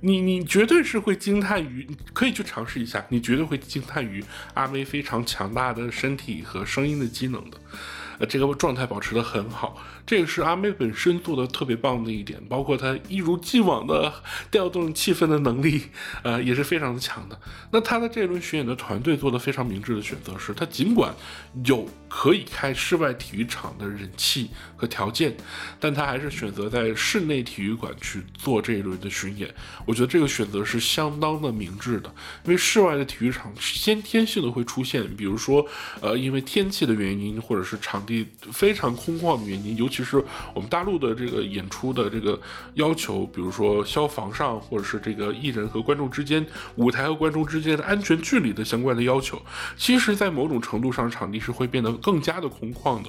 [0.00, 4.22] 你你绝对是会惊叹于，可以去尝试一下，你绝对会惊叹于
[4.54, 7.58] 阿妹非常强大的身体和声音的机能的，
[8.18, 9.82] 呃，这个状态保持的很好。
[10.06, 14.12] 这个是阿妹本身做的特别棒的一点，包括她一如既往的
[14.52, 15.82] 调动气氛的能力，
[16.22, 17.36] 呃，也是非常的强的。
[17.72, 21.12] 那她的这轮巡演的团队做的非常明智的选择是，她尽管
[21.64, 25.36] 有可以开室外体育场的人气和条件，
[25.80, 29.52] 但她还是选择在室内体育馆去做这一轮的巡演。
[29.84, 32.14] 我觉得这个选择是相当的明智的，
[32.44, 35.66] 因为室外的体育场先天性的会出现，比如说，
[36.00, 39.95] 呃，因为天气的原因，或者是场地非常空旷的原因，尤其。
[39.96, 42.38] 其实我们大陆的这个演出的这个
[42.74, 49.40] 要求，比如说消防上，或者是这个艺人和观众之间、舞台和观众之间的安全距离的相关的要求，
[49.74, 53.08] 其实，在某种程度上，场地是会变得更加的空旷的。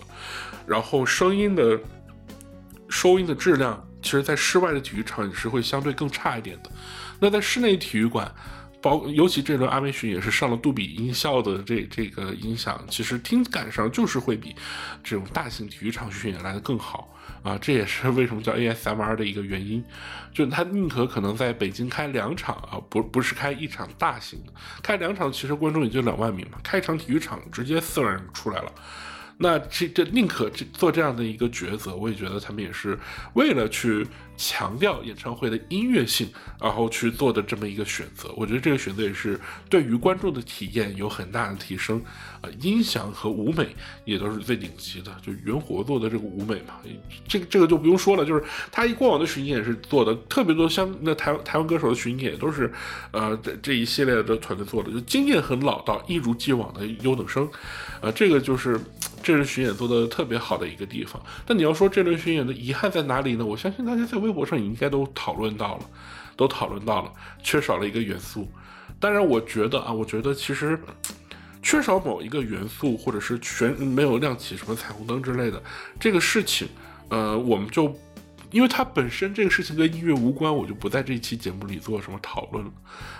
[0.66, 1.78] 然后声音的
[2.88, 6.72] 收音的质量，其实，在室外的体育场也是会相对更差一点的。
[7.20, 8.34] 那在室内体育馆。
[8.82, 14.56] 包尤其这轮阿美巡也是上了杜比音效的这这个音响，其实听感上就是会比
[15.04, 17.14] 这种大型体育场巡演来的更好
[17.44, 17.58] 啊！
[17.60, 19.84] 这也是为什么叫 ASMR 的一个原因，
[20.32, 28.72] 就他宁可可能在北京开两场啊，不不是开一场大型的，开两场其实观众也就两万名嘛，开一场体育场直接四万人出来了。
[29.40, 32.98] 那这这宁可这做这样的一个抉择，我也觉得他们也是
[33.34, 36.30] 为了去强调演唱会的音乐性，
[36.62, 38.32] 然后去做的这么一个选择。
[38.38, 39.38] 我觉得这个选择也是
[39.70, 42.02] 对于观众的体验有很大的提升。
[42.40, 46.76] 啊，音响和舞美也都是最顶级的，就云活做的这个舞美嘛，
[47.28, 52.72] 这个这个就不用说了，就是他一过往的巡演是做的特别多，像那台台湾歌手的巡演也都是，
[53.10, 57.50] 呃，这这一系列的团队做的，就经验很老道，一如既往的优等生。
[58.02, 58.80] 啊，这个就是。
[59.24, 63.46] 这轮巡演做的特别好的一个地方，但你要说这轮巡演的遗憾在哪里呢？
[63.46, 65.86] 我相信大家在微微博上应该都讨论到了，
[66.36, 67.12] 都讨论到了，
[67.42, 68.48] 缺少了一个元素。
[69.00, 70.80] 当然，我觉得啊，我觉得其实
[71.62, 75.62] 缺少某一个元素，或者是全没有亮起什么彩虹灯之类的
[76.00, 76.68] 这个事情，
[77.10, 77.96] 呃，我们就
[78.52, 82.72] 因为它本身这个事情跟音乐无关，我就不在这一期节目里做什么讨论了。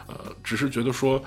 [0.08, 1.24] 呃，只是觉得说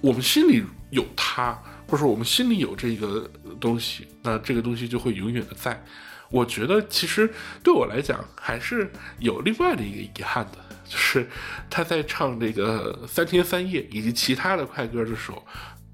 [0.00, 1.58] 我们心里有它。
[1.88, 5.82] 或者我们心里有这个东西，那这个东西就会永远的在。
[6.30, 11.26] 我觉得其实对我来讲还是有另外的一个遗憾的，就是
[11.70, 15.42] 他在唱这个三天三夜以及其他的快歌的时候，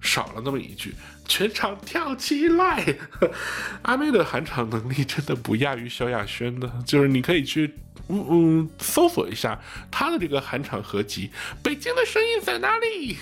[0.00, 0.92] 少了那么一句
[1.28, 2.84] “全场跳起来
[3.82, 7.72] ”。阿妹的喊场能力真的不亚于萧亚轩的，就是你可以去。
[8.08, 9.58] 嗯嗯，搜索一下
[9.90, 11.30] 他的这个韩场合集，
[11.62, 13.16] 北京的声音在哪里？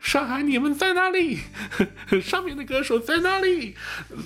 [0.00, 1.40] 上海你们在哪里？
[2.22, 3.74] 上面的歌手在哪里？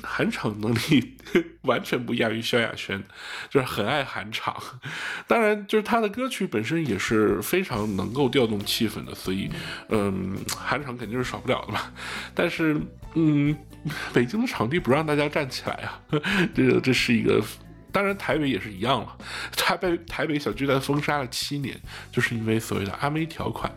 [0.03, 1.17] 韩场能力
[1.63, 3.03] 完全不亚于萧亚轩，
[3.49, 4.55] 就是很爱韩场。
[5.27, 9.51] 当然，就是他的歌曲本身也是非常能够调动气氛的，所以
[9.89, 11.81] 嗯，韩场肯定是少不了的嘛。
[12.35, 12.79] 但是
[13.15, 13.57] 嗯，
[14.13, 16.01] 北京的场地不让大家站起来啊，
[16.55, 17.43] 这个这是一个。
[17.93, 19.17] 当然台北也是一样了，
[19.57, 21.79] 他被台北小巨蛋封杀了七年，
[22.11, 23.71] 就是因为所谓的阿妹条款。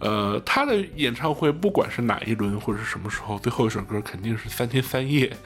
[0.00, 5.36] 呃，他的演唱会不管是哪一轮或者是什么时候，最后一首歌肯定是三天三夜。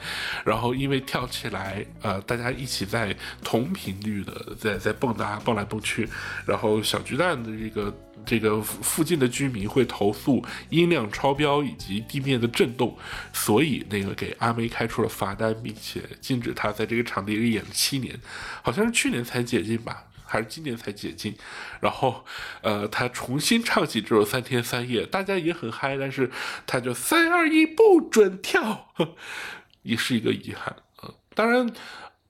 [0.45, 6.07] 然后因为跳起来，呃，大家一起在同频率的在在蹦跶蹦来蹦去，
[6.45, 12.95] 然后小巨蛋的这个这个附近的居民会投诉音量超标以及地面的震动，
[13.33, 18.17] 所以那个给阿妹开出了罚单，并且禁止他在这个场地里演了七年，
[18.61, 20.03] 好像是去年才解禁吧。
[20.33, 21.35] 还是今年才解禁，
[21.79, 22.25] 然后，
[22.63, 26.31] 呃，他重新唱起这首《三天三夜》，大家也很嗨，但是
[26.65, 28.89] 他就三二一不准跳，
[29.83, 31.71] 也是一个遗憾嗯，当然。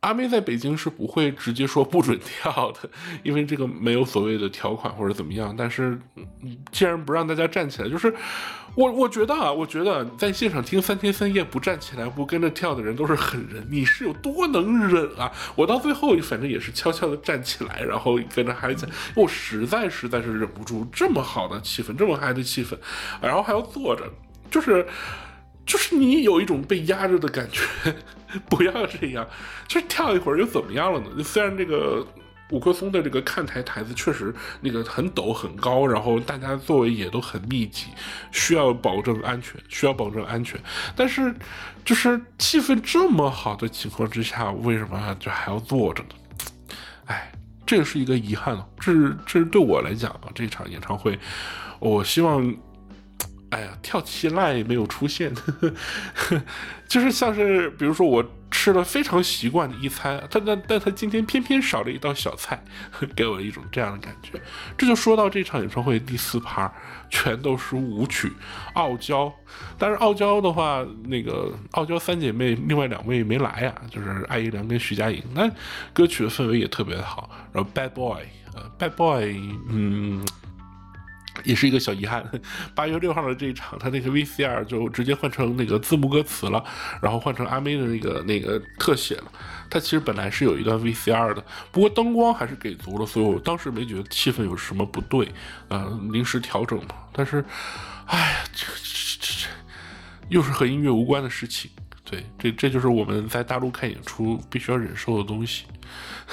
[0.03, 2.89] 阿妹在北京是不会直接说不准跳的，
[3.23, 5.55] 因为这个没有所谓的条款或者怎么样。
[5.57, 5.97] 但是，
[6.73, 8.13] 既然不让大家站起来，就是
[8.75, 13.65] 我我觉得啊，我觉得在现场听三天三夜不站起来不跟着跳的人都是狠人。
[13.71, 15.31] 你是有多能忍啊？
[15.55, 22.77] 我到最后反正也是悄悄的站起来，然后跟着嗨起来，我实在实在是忍不住这么好的气氛，这么嗨的气氛，
[23.21, 24.03] 然后还要坐着，
[24.51, 24.85] 就是。
[25.65, 27.95] 就是你有一种被压着的感觉，
[28.49, 29.27] 不要这样，
[29.67, 31.23] 就是跳一会儿又怎么样了呢？
[31.23, 32.05] 虽然这个
[32.51, 37.87] 五棵松的这个看台台子确实那个很陡很高，然后大家座位也都很密集，
[38.31, 40.59] 需要保证安全，需要保证安全。
[40.95, 41.33] 但是
[41.85, 46.09] 就是气氛这么好的情况之下，为什么就还要坐着呢？
[47.05, 47.31] 哎，
[47.65, 48.67] 这是一个遗憾了。
[48.79, 48.93] 这
[49.25, 51.17] 这是对我来讲啊，这场演唱会，
[51.79, 52.55] 我希望。
[53.53, 55.31] 哎呀，跳起来没有出现，
[56.89, 62.63] 就是像是比如说我吃了非常习惯的一餐，他但但他今天偏偏少了一道小菜，
[63.15, 64.41] 给我一种这样的感觉。
[64.75, 66.71] 这就说到这场演唱会第四趴，
[67.09, 68.31] 全都是舞曲，
[68.73, 69.31] 傲娇。
[69.77, 75.23] 但是傲娇的话，那个傲娇三姐妹另外两位没来呀，就是艾怡良跟徐佳莹。
[75.35, 75.47] 那
[75.93, 77.29] 歌曲的氛围也特别的好。
[77.51, 78.23] 然后 Bad Boy，
[78.55, 79.39] 呃，Bad Boy，
[79.69, 80.25] 嗯。
[81.43, 82.23] 也是一个小遗憾，
[82.73, 86.63] 八月六号的这一场，他那个 VCR 就直接换成那个字幕歌词了，
[87.01, 89.31] 然后换成阿妹的那个那个特写了。
[89.69, 95.27] 他其实本来是有一段 VCR 的，不过灯光还是给足了，所以我当时没觉得气氛有什么不对，
[95.69, 96.95] 呃，临时调整嘛。
[97.11, 97.43] 但是，
[98.05, 99.49] 哎呀，这这这这，
[100.29, 101.71] 又是和音乐无关的事情。
[102.05, 105.65] 对，这这就是我们在大陆看演出必须要忍受的东西。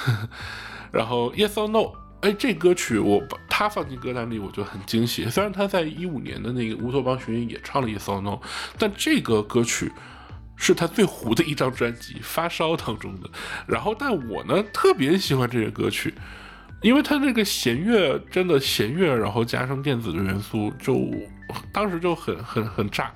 [0.91, 2.00] 然后 Yes or No。
[2.21, 5.27] 哎，这歌曲我把它放进歌单里，我就很惊喜。
[5.29, 8.29] 虽然他在一五年的那个乌托邦巡演也唱了一首《No》，
[8.77, 9.91] 但这个歌曲
[10.55, 13.29] 是他最糊的一张专辑《发烧》当中的。
[13.65, 16.13] 然后，但我呢特别喜欢这个歌曲，
[16.81, 21.07] 因为它这个弦乐真的弦乐，然后加上电子的元素，就
[21.71, 23.11] 当时就很很很炸。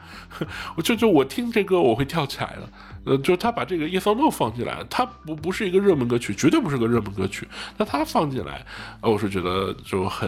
[0.76, 2.70] 我 就就我听这歌我会跳起来的。
[3.06, 7.48] 呃，就他把这个《Yes or No》放进来，它不不是一个热门歌曲，绝对不是个热门歌曲。
[7.78, 8.66] 那他放进来，
[9.02, 10.28] 我是觉得就很，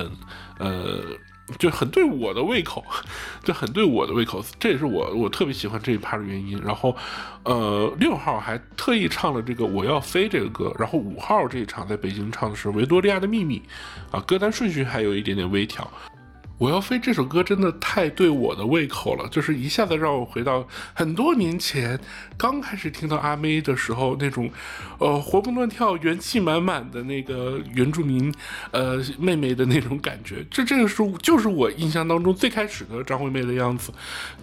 [0.60, 1.02] 呃，
[1.58, 2.84] 就很对我的胃口，
[3.44, 4.44] 就很对我的胃口。
[4.60, 6.62] 这也是我我特别喜欢这一趴的原因。
[6.62, 6.96] 然后，
[7.44, 10.76] 呃，六号还特意唱了这个《我要飞》这个歌。
[10.78, 13.62] 然后五号这一场在北京唱的是《维多利亚的秘密》，
[14.16, 15.90] 啊，歌单顺序还有一点点微调。
[16.58, 22.00] 我要飞这首歌真的太对我的胃口了，就是一下子让我回到很多年前
[22.36, 24.50] 刚开始听到阿妹的时候那种，
[24.98, 28.34] 呃，活蹦乱跳、元气满满的那个原住民，
[28.72, 30.44] 呃，妹妹的那种感觉。
[30.50, 33.92] 这这个是就是我印象当中最开始的张惠妹的样子。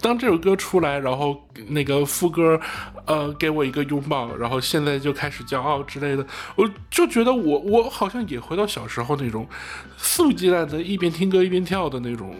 [0.01, 2.61] 当这首歌出来，然后那个副歌，
[3.07, 6.25] 呃，给我一个拥抱，然后现在就开始骄傲之类的，
[6.55, 9.49] 我就觉得我我好像也回到小时候那种
[9.97, 12.04] 肆无忌惮的一边听歌一边跳的。
[12.05, 12.37] 那种，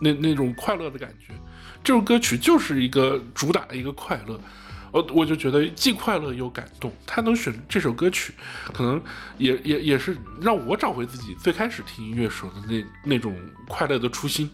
[0.00, 1.32] 那那种快乐的感觉，
[1.82, 4.38] 这首歌曲就是一个主打的一个快乐，
[4.92, 6.92] 我我就觉得既快乐又感动。
[7.06, 8.34] 他能选这首歌曲，
[8.72, 9.02] 可能
[9.38, 13.34] 也也也是让我找回自己最开始听音乐时候的那那种
[13.66, 14.50] 快乐的初心。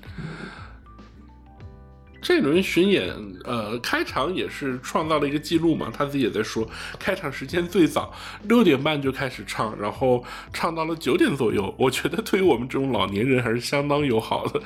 [2.22, 3.12] 这轮巡演，
[3.44, 6.66] 呃，开场也是创造了一个记录嘛，他自己也在说，
[6.98, 8.14] 开场时间最早
[8.44, 11.74] 六点半就开始唱，然后唱到了九点左右。
[11.76, 14.62] 我觉得对于我们这种老年人还是相当友好的，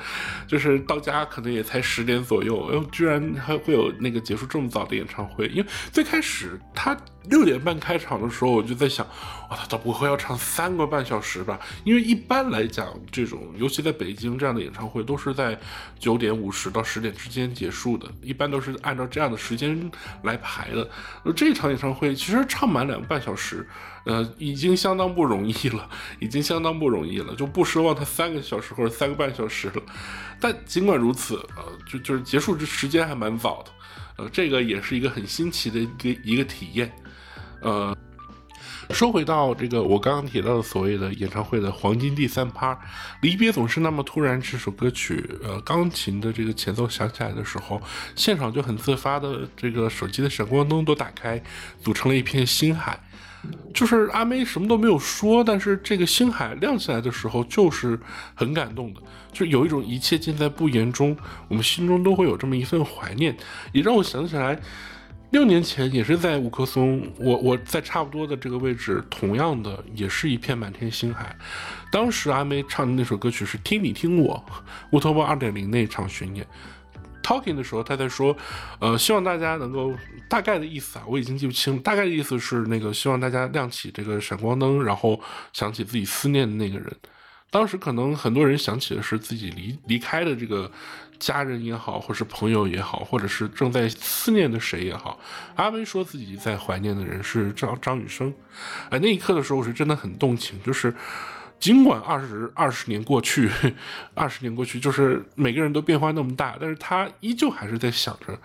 [0.47, 6.95] 就是到家可能也才十点左右，哎，居然还会有那个结束这么早的演唱会，因为最开始他。
[7.29, 9.05] 六点半开场的时候，我就在想，
[9.49, 11.59] 哇，他不会要唱三个半小时吧？
[11.83, 15.59] 因为一般来讲，这种尤其在北京这样的演唱会，都是在
[15.99, 19.91] 九点五十到十点之间结束的，一般都是按照这样的时间
[20.23, 20.89] 来排的。
[21.23, 23.67] 那这场演唱会其实唱满两个半小时，
[24.05, 29.81] 呃，已经相当不容易了，已经相当不容易了，就不奢望他三个小时或者三个半小时了。
[30.39, 33.71] 但尽管如此，呃，就就是结束之时间还蛮早的，
[34.23, 36.91] 呃，这个也是一个很新奇的一个一个体验。
[37.61, 37.97] 呃，
[38.91, 42.77] 说回到这个我刚刚提到的所谓的演唱会的黄金第三趴，
[43.21, 44.39] 离别总是那么突然。
[44.41, 47.81] 这首歌曲，呃，钢琴的这个前奏响起来的时候，
[48.15, 51.41] 现场就很自发的，这个手机的闪光灯都打开，
[51.81, 52.99] 组成了一片星海。
[53.73, 57.97] 就是阿妹什么都没有说，但是这个星海亮起来的时候，就是
[58.33, 59.01] 很感动的，
[59.31, 61.15] 就有一种一切尽在不言中，
[61.47, 63.37] 我们心中都会有这么一份怀念，
[63.71, 64.59] 也让我想起来。
[65.31, 71.35] 六年前也是在五棵松，我我在差不多的这个位置，同样的也是一片满天星海。
[71.91, 74.41] 当时阿妹唱的那首歌曲是《听你听我》，
[74.91, 76.47] 乌托邦二点零那场巡演
[77.21, 78.35] ，talking 的时候，他在说，
[78.79, 79.93] 呃，希望大家能够
[80.29, 85.19] 大概的意思啊，我已经记不清，大概的意思是那个希望大家亮起这个闪光灯，然后
[85.51, 86.89] 想起自己思念的那个人。
[87.49, 90.71] 当时可能很多人想起的是自己离离开的这个。
[91.19, 95.19] 家人也好，或是朋友也好，或者是正在思念的谁也好，
[95.55, 98.33] 阿威说自己在怀念的人是张张雨生。
[98.89, 100.61] 哎，那一刻的时候，我是真的很动情。
[100.63, 100.93] 就是
[101.59, 103.49] 尽管二十二十年过去，
[104.13, 108.39] 二十年过去，就是每个人都变化那么大，但是他依旧还是在想着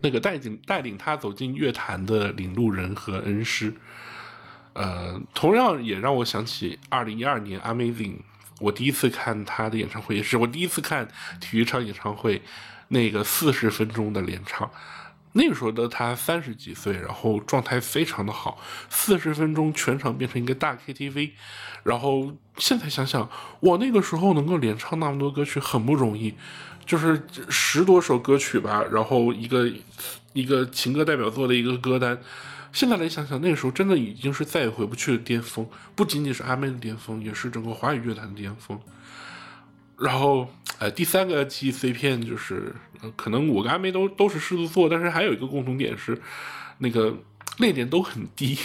[0.00, 3.74] 那个带领带领他走进乐坛的领路人和恩师。
[4.72, 8.16] 呃，同样也让我想起二零一二年 Amazing。
[8.60, 11.08] 我第一次看他的演唱会，也是 我第一次看
[11.40, 12.40] 体育场演唱会，
[12.88, 14.70] 那个四十分钟的连唱，
[15.32, 21.30] 那个时候的他三十几岁，然后状态非常的好，四十分钟全场变成一个大 KTV，
[21.82, 23.28] 然后现在想想，
[23.60, 26.34] 我那个时候能够连唱那么多歌曲很不容易，
[26.84, 29.70] 就是十多首歌曲吧，然后一个
[30.32, 32.20] 一个情歌代表作的一个歌单。
[32.72, 38.78] 现在来想想，那个时候真的已经是再也回不去的巅峰，不仅仅是阿妹的巅峰，也是整个华语乐坛的巅峰。
[39.98, 40.48] 然后，
[40.78, 42.74] 呃，第三个记忆碎片就是，
[43.16, 46.18] 可能我跟阿妹都都是狮子座，但是还有一个共同点是，
[46.78, 47.14] 那个
[47.60, 48.58] 泪点都很低。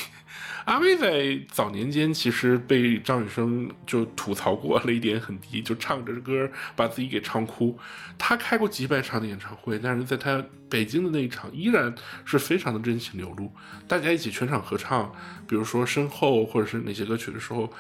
[0.66, 7.78] 阿妹在早年间其实被张雨生就吐槽过泪点很低，就唱着歌把自己给唱哭。
[8.18, 11.94] 他开过几百场的演唱会，但是在他北京的那一场依然
[12.26, 13.52] 是非常的真情流露，
[13.88, 15.14] 大家一起全场合唱，
[15.48, 17.72] 比如说《身后》或者是哪些歌曲的时候，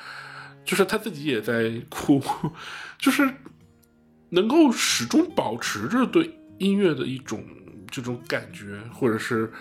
[0.63, 2.22] 就是他自己也在哭，
[2.99, 3.28] 就是
[4.30, 7.43] 能够始终保持着对音乐的一种
[7.89, 9.51] 这种感觉，或者是。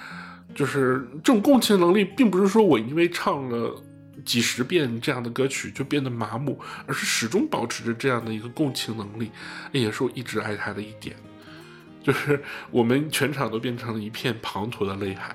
[0.54, 3.80] 就是这种共情能力，并不是说我因为唱了
[4.24, 9.30] 几十遍这样的歌曲就变得麻木，而是始终保持着这样的一个共情能力，
[9.72, 11.14] 也是我一直爱他的一点。
[12.02, 15.34] 就是我们全场都变成了一片滂沱的泪海。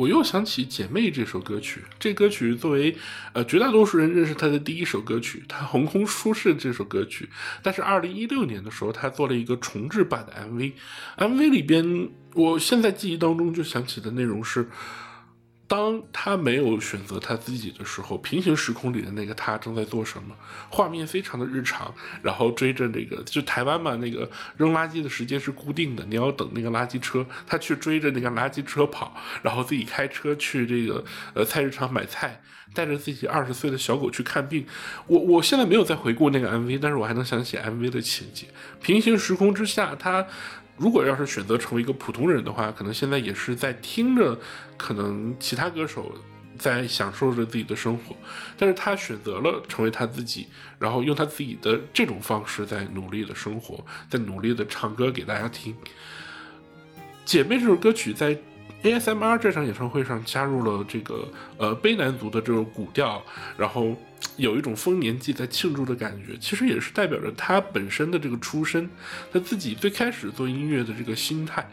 [0.00, 2.96] 我又想起《姐妹》这首歌曲，这歌曲作为
[3.34, 7.28] 呃绝大多数人认识他的第一首歌曲，他横空出世这首歌曲。
[7.62, 14.70] 但是二零一六年的时候，他做了一个重制版的 MV，MV 里边，我现在记忆当中就想起的内容是。
[15.70, 20.34] 当他没有选择他自己的时候，平行时空里的那个他正在做什么？
[20.68, 31.04] 画面非常的日常，然后追着那个就台湾嘛，那个扔垃圾的时间是固定的，你要等那个垃圾车，他去追着那个垃圾车跑，然后自己开车去这个
[31.34, 32.42] 呃菜市场买菜，
[32.74, 34.66] 带着自己二十岁的小狗去看病。
[35.06, 38.48] 我我现在没有再回顾那个 MV，但是我还能想起 MV 的情节。
[38.82, 40.26] 平行时空之下，他。
[40.80, 44.38] 如果要是选择成为一个普通人的话，可能现在也是在听着，
[44.78, 46.10] 可能其他歌手
[46.58, 48.16] 在享受着自己的生活，
[48.56, 55.76] 但是他选择了成为他自己，然后用他自己的这种方式在努力的生活，在努力的唱歌给大家听。
[57.26, 58.36] 姐妹这首歌曲在。
[58.82, 61.28] ASMR 这场演唱会上加入了这个
[61.58, 63.22] 呃悲男族的这种古调，
[63.56, 63.94] 然后
[64.36, 68.88] 有一种丰年祭在庆祝的感觉，其实也是代表着他本身的这个出身，
[69.32, 71.68] 他自己最开始做音乐的这个心态。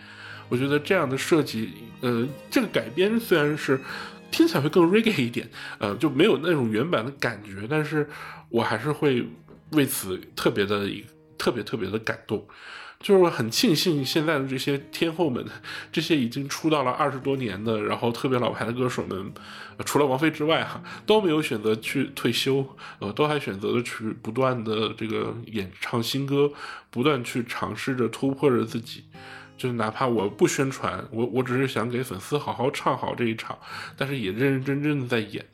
[0.50, 3.80] 我觉得这样的设计，呃，这个改编虽然是
[4.32, 8.08] 听起来会更 reggae 一点，呃，就没有那种原版的感觉，但是
[8.50, 9.26] 我还是会
[9.72, 11.06] 为此特别的一
[11.38, 12.46] 特别特别的感动。
[13.00, 15.46] 就是很庆幸现在的这些天后们，
[15.92, 19.32] 这些已经出道了二十多年的，然后特别老牌的歌手们，
[19.86, 26.52] 除了王菲之外哈，都没有选择去退休，呃，都还选择的去不断的这个演唱新歌，
[26.90, 29.04] 不断去尝试着突破着自己。
[29.58, 33.58] 就是哪怕我不宣传，我我只是想给粉丝好好唱好这一场，
[33.96, 35.46] 但是也认认真真的在演。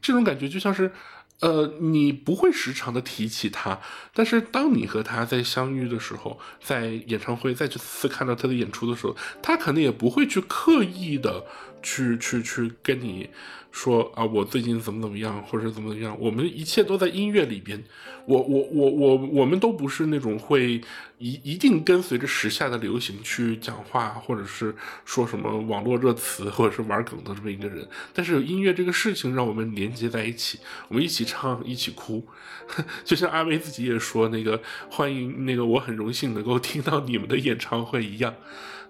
[0.00, 0.92] 这种感觉就像是。
[1.40, 3.78] 呃，你不会时常的提起他，
[4.14, 11.44] 但是当你和他在相遇的时候，在演唱会再去次看到他的演出的时候，他可能也不会去刻意的
[11.82, 13.28] 去去去跟你
[13.76, 17.84] 说啊，我最近怎么怎么样，或者怎么怎么样，我们一切都在音乐里边。
[18.24, 20.80] 我我我我，我们都不是那种会
[21.18, 24.74] 一一定跟随着时下的流行去讲话，或者是
[25.04, 27.86] 说什么网络热词，或者是玩梗的这么一个人。
[28.14, 30.58] 但是音乐这个事情让我们连接在一起，
[30.88, 32.26] 我们一起唱，一起哭。
[33.04, 38.34] 就像阿威自己也说，那个欢迎那个，我很荣幸能够听到你们的演唱会一样。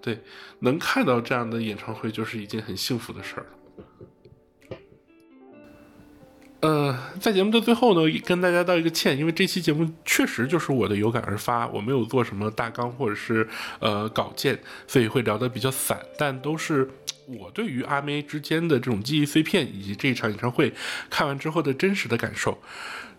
[0.00, 0.22] 对，
[0.60, 3.46] 能看到这样的演唱会就是一件很幸福的事儿。
[6.60, 13.46] 呃，在节目的最后呢，跟大家道一个歉，因为这期节目确实就是我的有感而发，我没有做什么大纲或者是
[13.78, 16.88] 呃稿件，所以会聊得比较散，但都是
[17.26, 20.72] 我对于阿妹之间的这种记忆碎片，以及这一场演唱会
[21.10, 22.58] 看完之后的真实的感受。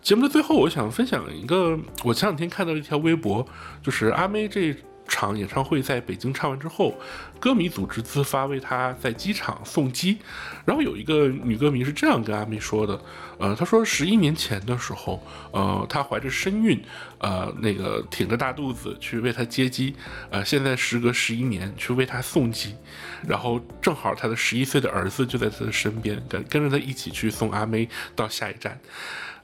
[0.02, 3.46] 节目的最后，我想分享一个，我前两天看到一条微博，
[3.82, 4.76] 就是阿妹这。
[5.08, 6.94] 场演唱会在北京唱完之后，
[7.40, 10.18] 歌迷组织自发为她在机场送机。
[10.64, 13.00] 然后有一个女歌迷是这样跟阿妹说的
[13.40, 16.80] ：“呃，她说十一年前的时候，呃，她怀着身孕，
[17.18, 19.96] 呃，那个挺着大肚子去为她接机。
[20.30, 22.74] 呃，现在时隔十一年去为她送机，
[23.26, 28.78] 然后正好她的十一岁的儿子就在她的身边，跟跟着她一起去送阿妹到下一站。”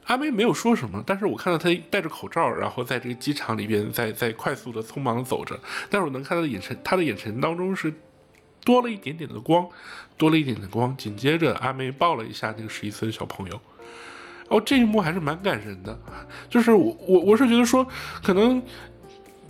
[0.07, 5.59] 阿妹没有说什么，但是我看到她戴着口罩，然后在这个机场里边，在在快速的、匆忙的走着。
[5.89, 7.93] 但是我能看到的眼神，她的眼神当中是
[8.65, 9.67] 多了一点点的光，
[10.19, 10.95] 多了一点的光。
[10.97, 13.61] 紧接着，阿妹抱了一下那个十一岁的小朋友。
[14.49, 15.99] 哦，这一幕还是蛮感人的。
[16.51, 17.87] 就是我我我是觉得说，
[18.23, 18.63] 可能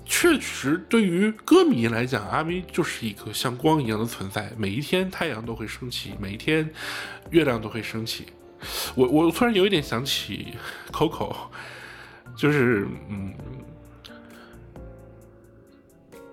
[0.04, 4.52] 确实对于歌迷来讲，阿妹就是一个像光一样的存在。
[4.56, 6.70] 每一天太阳都会升起，每一天
[7.30, 8.26] 月亮都会升起。
[8.94, 10.54] 我我突然有一点想起
[10.92, 11.34] Coco，
[12.36, 13.32] 就是嗯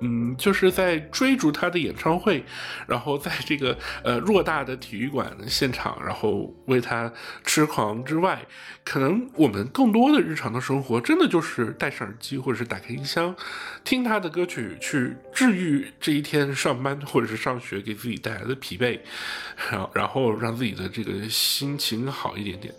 [0.03, 2.43] 嗯，就是在追逐他的演唱会，
[2.87, 8.43] 然后在这个呃偌大的体育馆现场，然后为他痴狂之外，
[8.83, 13.35] 可能我们更多的日常的生活，真的就是戴上耳机或者是打开音箱，
[13.83, 18.99] 听他的歌曲，去治愈这一天上班或者是上学给自己带来的疲惫，
[19.69, 22.73] 然后然后让自己的这个心情好一点点。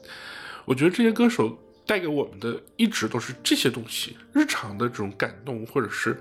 [0.65, 1.57] 我觉得这些歌手
[1.87, 6.21] 带给我们的一直都是这些东西，日常的这种感动，或者是。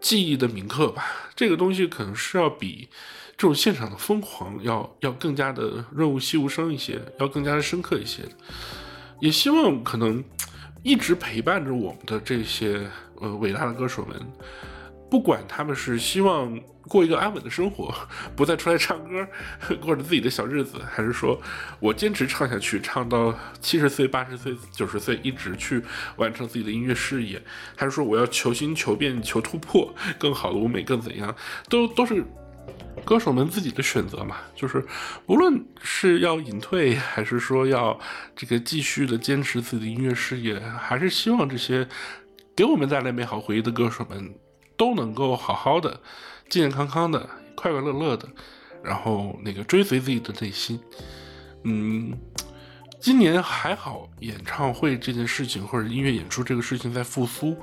[0.00, 1.04] 记忆的铭刻吧，
[1.36, 2.88] 这个东西可能是要比
[3.36, 8.22] 这种现场的疯狂要要更加的润物细无声一些，要更加的深刻一些。
[9.20, 10.24] 也希望可能
[10.82, 12.90] 一直陪伴着我们的这些
[13.20, 14.16] 呃伟大的歌手们。
[15.10, 16.58] 不管他们是希望
[16.90, 17.94] 过一个安稳的生活，
[18.34, 19.24] 不再出来唱歌，
[19.80, 21.40] 过着自己的小日子，还是说
[21.78, 25.80] 我坚持唱下去，唱到七十岁、八十岁、九十岁，一直去
[26.16, 27.40] 完成自己的音乐事业，
[27.76, 31.32] 还是说我要求新、求变、求突破，更好的舞美更怎样，
[31.68, 32.24] 都都是
[33.04, 34.38] 歌手们自己的选择嘛。
[34.56, 34.84] 就是
[35.26, 37.96] 无论是要隐退，还是说要
[38.34, 41.86] 这个继续的坚持自己的音乐事业，还是希望这些
[42.56, 44.34] 给我们带来美好回忆的歌手们。
[44.80, 46.00] 都能够好好的、
[46.50, 47.20] 健健康康的、
[47.54, 48.28] 快快乐乐的，
[48.82, 50.80] 然后那个追随自己的内心。
[51.62, 52.12] 嗯，
[53.00, 57.56] 今年还好，演唱会这件事情或者音乐演出这个事情在复苏，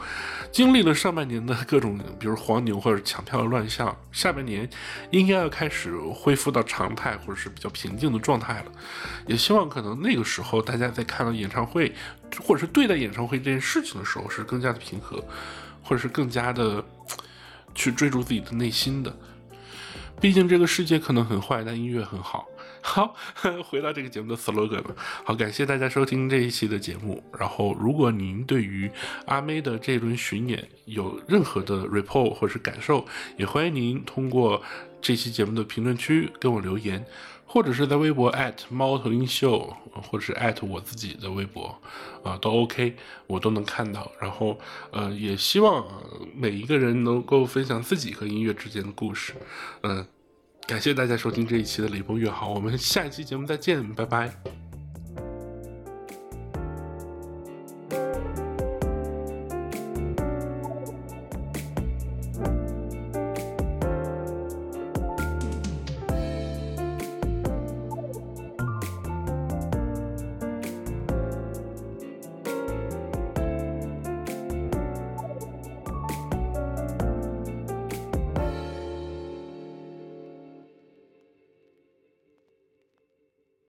[0.53, 4.69] 经历了上半年的各种，比如黄牛或者抢票的乱象，下半年
[5.11, 8.71] 应该要开始恢复到常态或者是比较平静的状态了。
[9.25, 11.93] 也希望可能那个时候大家在看到演唱会
[12.41, 15.21] 或者是对待演唱会这件事情的时候是更加的平和。
[15.83, 16.83] 或者是更加的
[17.77, 19.15] 去追逐自己的内心的，
[20.19, 22.47] 毕竟这个世界可能很坏，但音乐很好。
[22.81, 23.13] 好，
[23.69, 24.95] 回到这个节目的 slogan 了。
[25.23, 27.23] 好，感谢大家收听这一期的节目。
[27.37, 28.89] 然后，如果您对于
[29.25, 33.05] 阿妹的这一轮巡演有任何的 report 或者是感受，
[33.37, 34.61] 也欢迎您通过
[34.99, 37.05] 这期节目的评论区跟我留言。
[37.47, 38.31] 或者是在微博
[38.69, 39.73] 猫头鹰秀，
[40.03, 41.73] 或者是我自己的微博，
[42.23, 42.95] 啊，都 OK，
[43.25, 44.11] 我都能看到。
[44.19, 44.59] 然后，
[44.91, 45.83] 呃，也希望
[46.35, 49.33] 每一个人能够分享自己和音乐之间的故事。
[49.81, 50.05] 嗯，
[50.67, 54.66] 感谢大家收听这一期的雷锋乐好，我们下一期节目再见，拜拜。